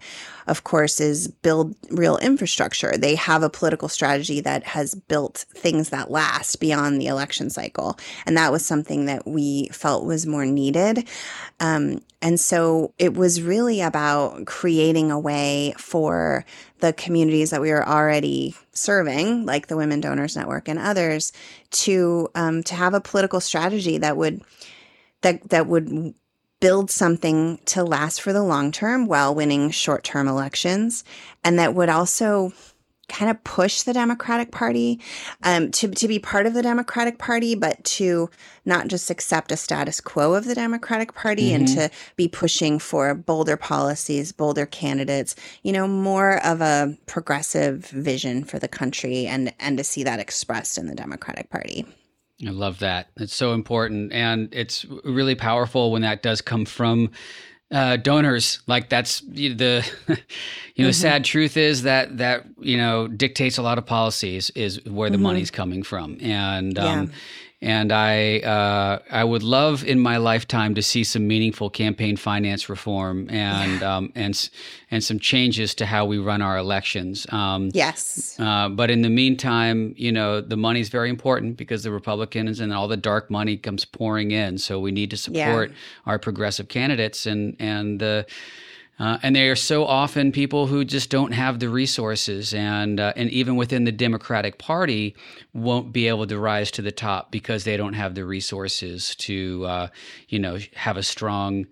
[0.50, 2.98] of course, is build real infrastructure.
[2.98, 7.98] They have a political strategy that has built things that last beyond the election cycle.
[8.26, 11.08] And that was something that we felt was more needed.
[11.60, 16.46] Um, and so it was really about creating a way for
[16.80, 21.32] the communities that we were already serving, like the Women Donors Network and others,
[21.72, 24.42] to um, to have a political strategy that would
[25.22, 26.14] that that would
[26.60, 31.04] build something to last for the long term while winning short term elections.
[31.43, 32.54] And that would also
[33.10, 35.00] kind of push the Democratic Party
[35.43, 38.30] um, to, to be part of the Democratic Party, but to
[38.65, 41.56] not just accept a status quo of the Democratic Party mm-hmm.
[41.56, 47.88] and to be pushing for bolder policies, bolder candidates, you know, more of a progressive
[47.88, 51.86] vision for the country and, and to see that expressed in the Democratic Party.
[52.45, 53.10] I love that.
[53.17, 54.13] It's so important.
[54.13, 57.12] And it's really powerful when that does come from
[57.71, 58.60] uh, donors.
[58.65, 59.43] Like that's the,
[60.08, 60.91] you know, mm-hmm.
[60.91, 65.17] sad truth is that, that, you know, dictates a lot of policies is where the
[65.17, 65.23] mm-hmm.
[65.23, 66.17] money's coming from.
[66.21, 67.15] And, um, yeah
[67.62, 72.69] and I uh, I would love in my lifetime to see some meaningful campaign finance
[72.69, 73.97] reform and yeah.
[73.97, 74.49] um, and
[74.91, 77.28] and some changes to how we run our elections.
[77.32, 78.39] Um, yes.
[78.39, 82.62] Uh, but in the meantime, you know, the money is very important because the Republicans
[82.62, 84.57] and all the dark money comes pouring in.
[84.57, 85.76] So we need to support yeah.
[86.05, 88.26] our progressive candidates and and the.
[88.28, 88.34] Uh,
[89.00, 93.30] and they are so often people who just don't have the resources, and uh, and
[93.30, 95.16] even within the Democratic Party,
[95.54, 99.66] won't be able to rise to the top because they don't have the resources to,
[99.66, 99.88] uh,
[100.28, 101.66] you know, have a strong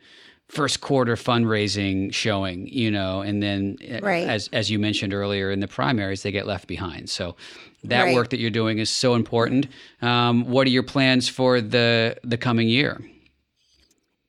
[0.48, 4.28] first quarter fundraising showing, you know, and then uh, Right.
[4.28, 7.10] as as you mentioned earlier in the primaries, they get left behind.
[7.10, 7.36] So
[7.84, 8.16] that Right.
[8.16, 9.68] work that you're doing is so important.
[10.02, 13.02] Um, what are your plans for the the coming year?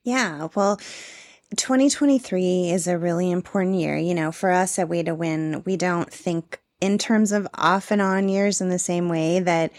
[0.03, 0.79] Yeah, well,
[1.55, 3.97] 2023 is a really important year.
[3.97, 7.91] You know, for us at Way to Win, we don't think in terms of off
[7.91, 9.71] and on years in the same way that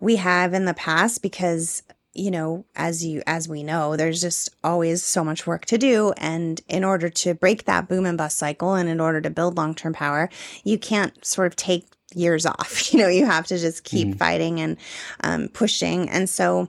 [0.00, 1.82] we have in the past because
[2.14, 6.12] you know as you as we know there's just always so much work to do.
[6.18, 9.56] And in order to break that boom and bust cycle and in order to build
[9.56, 10.28] long-term power
[10.62, 12.82] you can't sort of take years off.
[12.92, 14.76] You know you have to just keep fighting and
[15.24, 16.08] um, pushing.
[16.10, 16.68] And so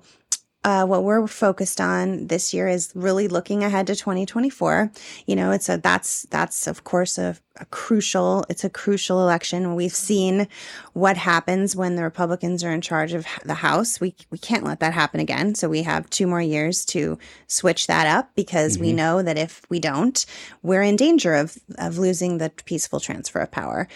[0.65, 4.91] uh, what we're focused on this year is really looking ahead to 2024.
[5.25, 9.75] You know, it's a that's that's of course a, a crucial it's a crucial election.
[9.75, 10.49] We've seen
[10.91, 14.01] what happens when the Republicans are in charge of the House.
[14.01, 15.55] We we can't let that happen again.
[15.55, 19.61] So we have two more years to switch that up because we know that if
[19.69, 20.25] we don't,
[20.61, 23.87] we're in danger of of losing the peaceful transfer of power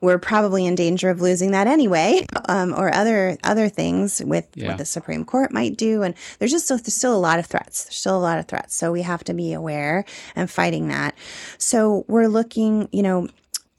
[0.00, 4.68] we're probably in danger of losing that anyway, um, or other other things with Yeah.
[4.68, 6.02] what the Supreme Court might do.
[6.02, 7.84] And there's just still, there's still a lot of threats.
[7.84, 8.74] There's still a lot of threats.
[8.76, 11.14] So we have to be aware and fighting that.
[11.58, 13.28] So we're looking, you know,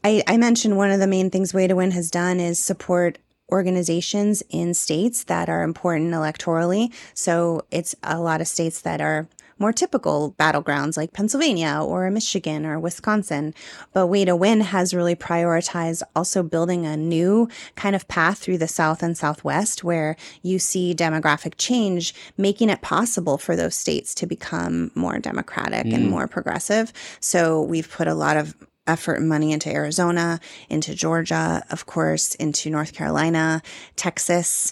[0.04, 3.20] I, I mentioned one of the main things Way to Win has done is support
[3.52, 6.94] organizations in states that are important electorally.
[7.14, 9.28] So it's a lot of states that are
[9.60, 13.54] more typical battlegrounds like Pennsylvania or Michigan or Wisconsin.
[13.94, 18.58] But Way to Win has really prioritized also building a new kind of path through
[18.58, 24.14] the South and Southwest where you see demographic change, making it possible for those states
[24.16, 26.10] to become more democratic and mm.
[26.10, 26.94] more progressive.
[27.20, 28.56] So we've put a lot of
[28.88, 30.40] effort and money into Arizona,
[30.70, 33.62] into Georgia, of course, into North Carolina,
[33.96, 34.72] Texas,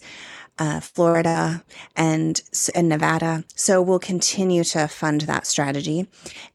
[0.58, 1.64] uh, Florida,
[1.96, 2.42] and
[2.74, 3.44] and Nevada.
[3.56, 6.08] So we'll continue to fund that strategy.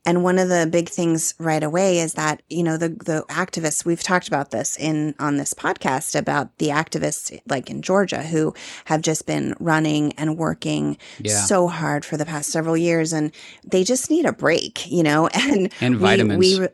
[0.07, 3.85] And one of the big things right away is that you know the the activists
[3.85, 8.55] we've talked about this in on this podcast about the activists like in Georgia who
[8.87, 11.41] have just been running and working Yeah.
[11.45, 13.33] so hard for the past several years, and
[13.65, 15.29] they just need a break, you know.
[15.35, 16.39] And And we- vitamins.
[16.39, 16.69] we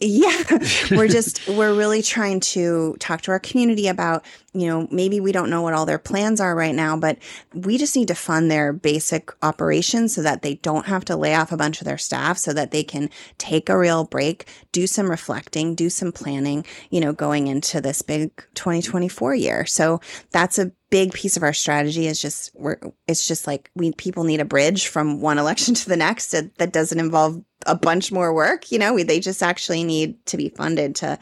[0.00, 0.42] yeah,
[0.90, 5.30] we're just we're really trying to talk to our community about, you know, maybe we
[5.30, 7.18] don't know what all their plans are right now, but
[7.54, 11.34] we just need to fund their basic operations so that they don't have to lay
[11.34, 14.88] off a bunch of their staff so that they can take a real break, do
[14.88, 19.64] some reflecting, do some planning, you know, going into this big 2024 year.
[19.64, 20.00] So
[20.32, 22.78] that's a big piece of our strategy is just we're
[23.08, 26.56] it's just like we people need a bridge from one election to the next that,
[26.58, 30.36] that doesn't involve a bunch more work you know we, they just actually need to
[30.36, 31.18] be funded to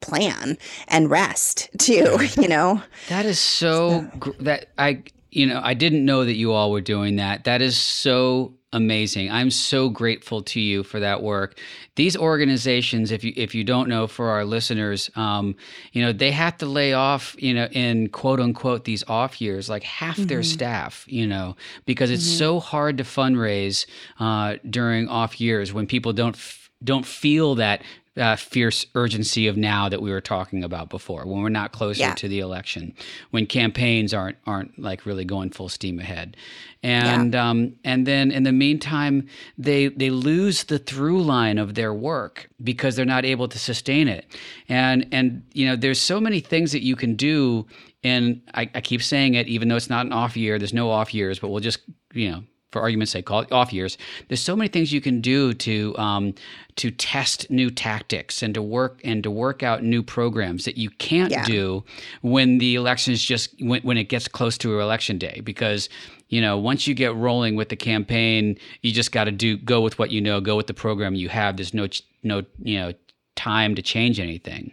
[0.00, 0.58] plan
[0.88, 6.04] and rest too you know That is so gr- that I you know I didn't
[6.04, 7.44] know that you all were doing that.
[7.44, 9.30] That is so amazing.
[9.30, 11.58] I'm so grateful to you for that work.
[11.96, 15.54] These organizations, if you if you don't know, for our listeners, um,
[15.92, 19.68] you know they have to lay off, you know, in quote unquote these off years,
[19.68, 21.56] like half their staff, you know,
[21.86, 23.86] because it's so hard to fundraise
[24.18, 27.82] uh, during off years when people don't f- don't feel that
[28.16, 32.00] uh, fierce urgency of now that we were talking about before, when we're not closer
[32.00, 32.14] Yeah.
[32.14, 32.94] to the election,
[33.30, 36.36] when campaigns aren't aren't like really going full steam ahead,
[36.82, 41.94] and um, and then in the meantime, they they lose the through line of their
[41.94, 44.26] work because they're not able to sustain it,
[44.68, 47.66] and and you know there's so many things that you can do,
[48.04, 50.90] and I, I keep saying it even though it's not an off year, there's no
[50.90, 51.80] off years, but we'll just
[52.12, 53.96] you know for argument's sake, call it off years.
[54.28, 56.34] There's so many things you can do to um,
[56.76, 60.90] to test new tactics and to work and to work out new programs that you
[60.90, 61.44] can't Yeah.
[61.44, 61.84] do
[62.22, 65.88] when the elections just when, when it gets close to election day because
[66.30, 69.82] you know once you get rolling with the campaign you just got to do go
[69.82, 71.86] with what you know go with the program you have there's no
[72.22, 72.92] no you know
[73.36, 74.72] time to change anything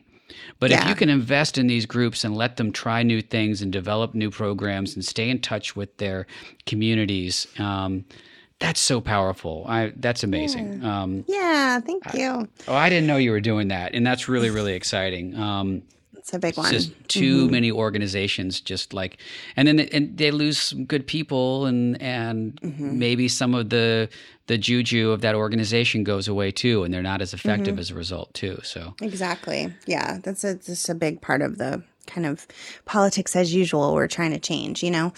[0.60, 3.72] but if you can invest in these groups and let them try new things and
[3.72, 6.28] develop new programs and stay in touch with their
[6.66, 8.06] communities, um,
[8.60, 9.66] that's so powerful.
[9.68, 10.84] I that's amazing.
[10.84, 14.50] Um, yeah thank you oh, I didn't know you were doing that, and that's really
[14.50, 15.36] really exciting.
[15.36, 15.84] Um,
[16.30, 16.72] it's a big it's one.
[16.72, 17.52] just too mm-hmm.
[17.52, 19.18] many organizations just like
[19.56, 22.98] and then and they lose some good people and and mm-hmm.
[23.00, 24.08] maybe some of the
[24.48, 27.80] the juju of that organization goes away too and they're not as effective mm-hmm.
[27.80, 28.94] as a result too so.
[29.02, 29.74] Exactly.
[29.86, 32.48] Yeah, that's a just a big part of the kind of
[32.86, 35.14] politics as usual we're trying to change, you know.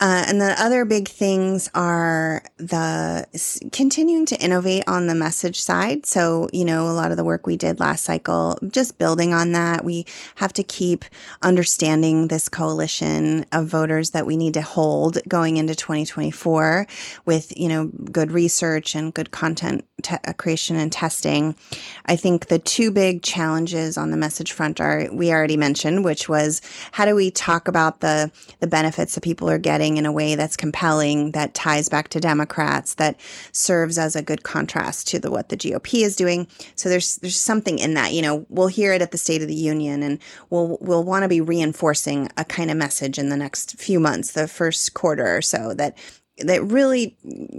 [0.00, 3.26] Uh, and the other big things are the
[3.70, 6.06] continuing to innovate on the message side.
[6.06, 9.52] So, you know, a lot of the work we did last cycle, just building on
[9.52, 9.84] that.
[9.84, 11.04] We have to keep
[11.42, 16.86] understanding this coalition of voters that we need to hold going into 2024
[17.26, 21.54] with, you know, good research and good content te- uh, creation and testing.
[22.06, 26.28] I think the two big challenges on the message front are we already mentioned, which
[26.28, 28.30] was how do we talk about the
[28.60, 32.20] the benefits that people are getting in a way that's compelling, that ties back to
[32.20, 33.20] Democrats, that
[33.52, 36.46] serves as a good contrast to the what the GOP is doing.
[36.74, 38.12] So there's there's something in that.
[38.12, 40.18] You know, we'll hear it at the State of the Union, and
[40.50, 44.32] we'll we'll want to be reinforcing a kind of message in the next few months,
[44.32, 45.96] the first quarter or so that
[46.38, 47.16] that really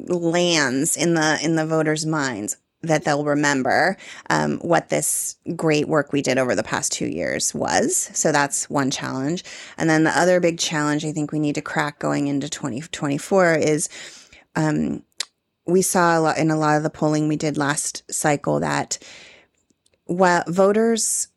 [0.07, 3.95] lands in the in the voters' minds that they'll remember
[4.29, 8.09] um, what this great work we did over the past two years was.
[8.13, 9.43] So that's one challenge.
[9.77, 13.55] And then the other big challenge I think we need to crack going into 2024
[13.55, 13.89] is
[14.55, 15.03] um,
[15.65, 18.97] we saw a lot in a lot of the polling we did last cycle that
[20.05, 21.27] while voters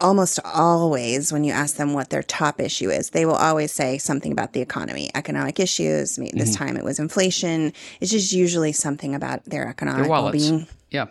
[0.00, 3.98] almost always when you ask them what their top issue is they will always say
[3.98, 6.64] something about the economy economic issues I mean, this Mm-hmm.
[6.64, 10.42] time it was inflation it's just usually something about their economic Their wallets.
[10.50, 11.06] well-being Yeah.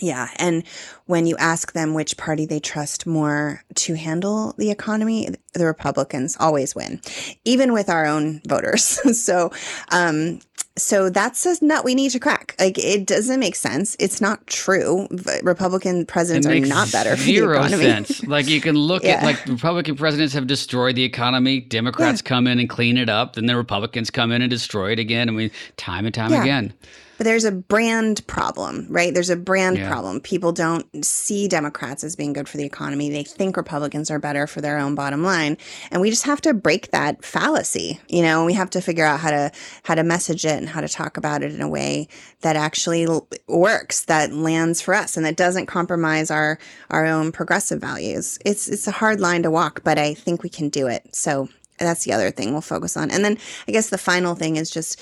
[0.00, 0.28] yeah.
[0.36, 0.62] And
[1.06, 6.36] when you ask them which party they trust more to handle the economy, the Republicans
[6.38, 7.00] always win,
[7.44, 8.84] even with our own voters.
[9.24, 9.50] so,
[9.90, 10.38] um,
[10.78, 12.54] so that's a nut we need to crack.
[12.58, 13.96] Like it doesn't make sense.
[14.00, 15.06] It's not true.
[15.42, 17.82] Republican presidents are not better for the economy.
[17.84, 18.22] sense.
[18.28, 21.60] Like you can look at like Republican presidents have destroyed the economy.
[21.60, 24.98] Democrats come in and clean it up, then the Republicans come in and destroy it
[24.98, 25.28] again.
[25.28, 26.42] I mean, time and time Yeah.
[26.42, 26.72] again.
[27.18, 29.12] But there's a brand problem, right?
[29.12, 29.88] There's a brand Yeah.
[29.88, 30.20] problem.
[30.20, 33.10] People don't see Democrats as being good for the economy.
[33.10, 35.58] They think Republicans are better for their own bottom line.
[35.90, 38.00] And we just have to break that fallacy.
[38.08, 39.50] You know, we have to figure out how to
[39.82, 42.06] how to message it and how to talk about it in a way
[42.42, 43.06] that actually
[43.48, 46.58] works, that lands for us and that doesn't compromise our
[46.90, 48.38] our own progressive values.
[48.44, 51.04] It's it's a hard line to walk, but I think we can do it.
[51.16, 51.48] So
[51.78, 53.10] that's the other thing we'll focus on.
[53.10, 55.00] And then I guess the final thing is just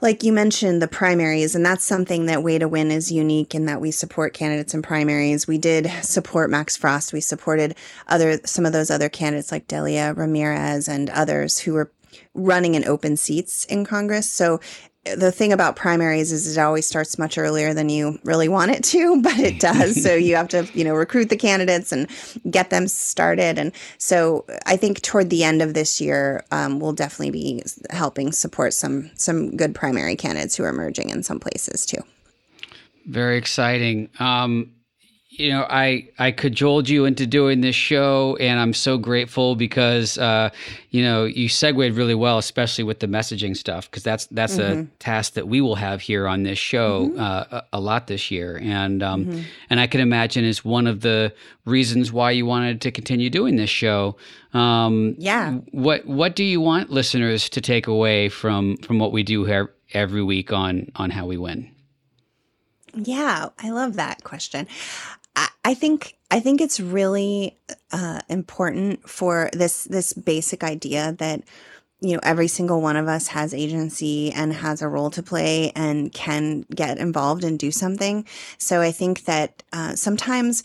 [0.00, 3.66] like you mentioned, the primaries, and that's something that Way to Win is unique in
[3.66, 5.48] that we support candidates in primaries.
[5.48, 7.12] We did support Max Frost.
[7.12, 7.74] We supported
[8.06, 11.90] other some of those other candidates like Delia Ramirez and others who were
[12.34, 14.30] running in open seats in Congress.
[14.30, 14.60] So
[15.04, 18.84] the thing about primaries is it always starts much earlier than you really want it
[18.84, 20.02] to, but it does.
[20.02, 22.08] so you have to, you know, recruit the candidates and
[22.50, 23.58] get them started.
[23.58, 28.32] And so I think toward the end of this year, um, we'll definitely be helping
[28.32, 32.02] support some some good primary candidates who are emerging in some places too.
[33.06, 34.10] Very exciting.
[34.18, 34.70] Um,
[35.38, 40.18] you know, I I cajoled you into doing this show, and I'm so grateful because
[40.18, 40.50] uh,
[40.90, 44.86] you know you segued really well, especially with the messaging stuff, because that's that's a
[44.98, 48.58] task that we will have here on this show uh, a, a lot this year,
[48.60, 51.32] and um, and I can imagine is one of the
[51.64, 54.16] reasons why you wanted to continue doing this show.
[54.52, 55.58] Um, Yeah.
[55.70, 59.72] What what do you want listeners to take away from from what we do here
[59.94, 61.70] every week on on how we win?
[62.94, 64.66] Yeah, I love that question.
[65.68, 67.58] I, think I think it's really
[67.92, 71.42] uh, important for this this basic idea that
[72.00, 75.72] you know every single one of us has agency and has a role to play
[75.76, 78.24] and can get involved and do something.
[78.56, 80.62] So I think that uh, sometimes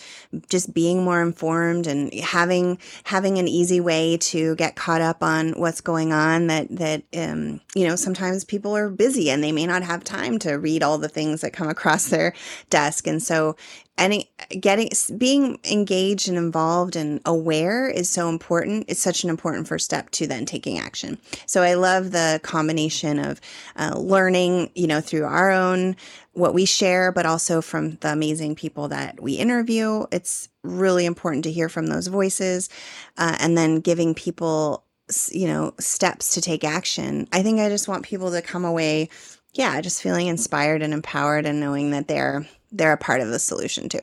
[0.47, 5.51] just being more informed and having having an easy way to get caught up on
[5.53, 9.65] what's going on that that um, you know sometimes people are busy and they may
[9.65, 12.33] not have time to read all the things that come across their
[12.69, 13.57] desk and so
[13.97, 18.85] any getting being engaged and involved and aware is so important.
[18.87, 21.19] It's such an important first step to then taking action.
[21.45, 23.39] So i love the combination of
[23.75, 25.95] uh, learning you know through our own
[26.33, 30.05] what we share but also from the amazing people that we interview.
[30.11, 32.69] It's really important to hear from those voices
[33.17, 34.85] uh, and then giving people
[35.31, 37.27] you know steps to take action.
[37.31, 39.09] I think i just want people to come away
[39.53, 43.39] yeah just feeling inspired and empowered and knowing that they're they're a part of the
[43.39, 43.99] solution too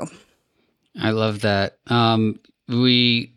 [1.00, 1.78] I love that.
[1.86, 3.32] Um, we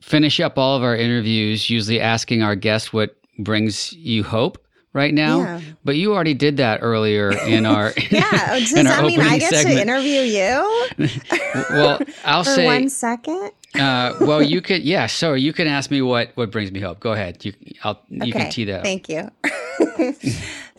[0.00, 4.58] finish up all of our interviews usually asking our guests what brings you hope
[4.92, 5.40] right now.
[5.40, 5.60] Yeah.
[5.84, 9.52] But you already did that earlier in our yeah does in that mean i get
[9.52, 9.76] segment.
[9.76, 10.88] to interview you
[11.70, 12.64] well, I'll say.
[12.64, 14.82] one second uh, well, you could.
[14.82, 15.06] Yeah.
[15.06, 16.98] So you can ask me what what brings me hope.
[16.98, 17.44] Go ahead.
[17.44, 17.52] You
[17.84, 18.78] I'll you can tee that.
[18.78, 18.84] up.
[18.84, 19.30] Thank you.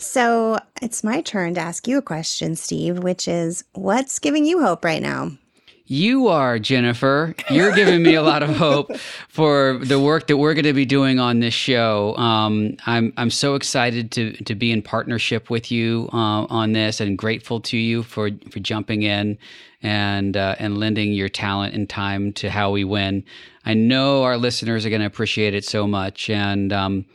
[0.02, 4.62] So it's my turn to ask you a question, Steve, which is what's giving you
[4.62, 5.32] hope right now?
[5.92, 7.36] you are, Jennifer.
[7.50, 8.96] You're giving me a lot of hope
[9.28, 12.16] for the work that we're going to be doing on this show.
[12.16, 17.02] Um, I'm I'm so excited to to be in partnership with you uh, on this,
[17.02, 19.38] and grateful to you for for jumping in
[19.84, 23.26] and uh, and lending your talent and time to how we win.
[23.66, 27.06] I know our listeners are going to appreciate it so much, and um,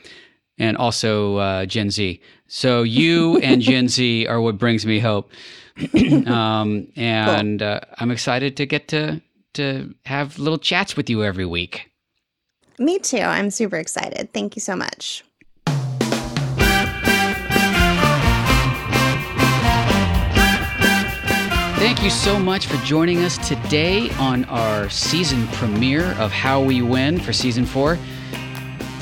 [0.59, 2.21] and also uh, Gen Z.
[2.49, 5.31] So you and Gen Z are what brings me hope.
[6.27, 7.69] um, and cool.
[7.69, 9.21] uh, I'm excited to get to
[9.55, 11.91] to have little chats with you every week.
[12.79, 13.19] Me too.
[13.19, 14.33] I'm super excited.
[14.33, 15.25] Thank you so much.
[21.79, 26.83] Thank you so much for joining us today on our season premiere of How We
[26.83, 27.99] Win for season four.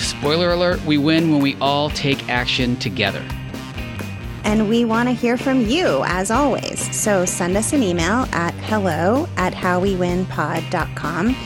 [0.04, 3.26] Spoiler alert, we win when we all take action together.
[4.44, 6.94] And we want to hear from you as always.
[6.94, 11.36] So send us an email at hello at howwewinpod.com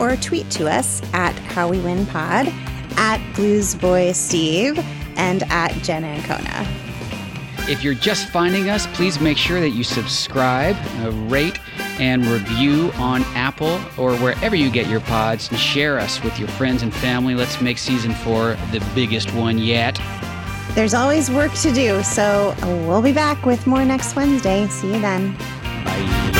[0.00, 2.48] or tweet to us at howwewinpod,
[2.96, 4.78] at bluesboysteve,
[5.16, 6.85] and at Jen Ancona.
[7.68, 11.58] If you're just finding us, please make sure that you subscribe, uh, rate,
[11.98, 16.48] and review on Apple or wherever you get your pods and share us with your
[16.48, 17.34] friends and family.
[17.34, 20.00] Let's make season four the biggest one yet.
[20.74, 22.54] There's always work to do, so
[22.86, 24.68] we'll be back with more next Wednesday.
[24.68, 25.32] See you then.
[25.84, 26.35] Bye.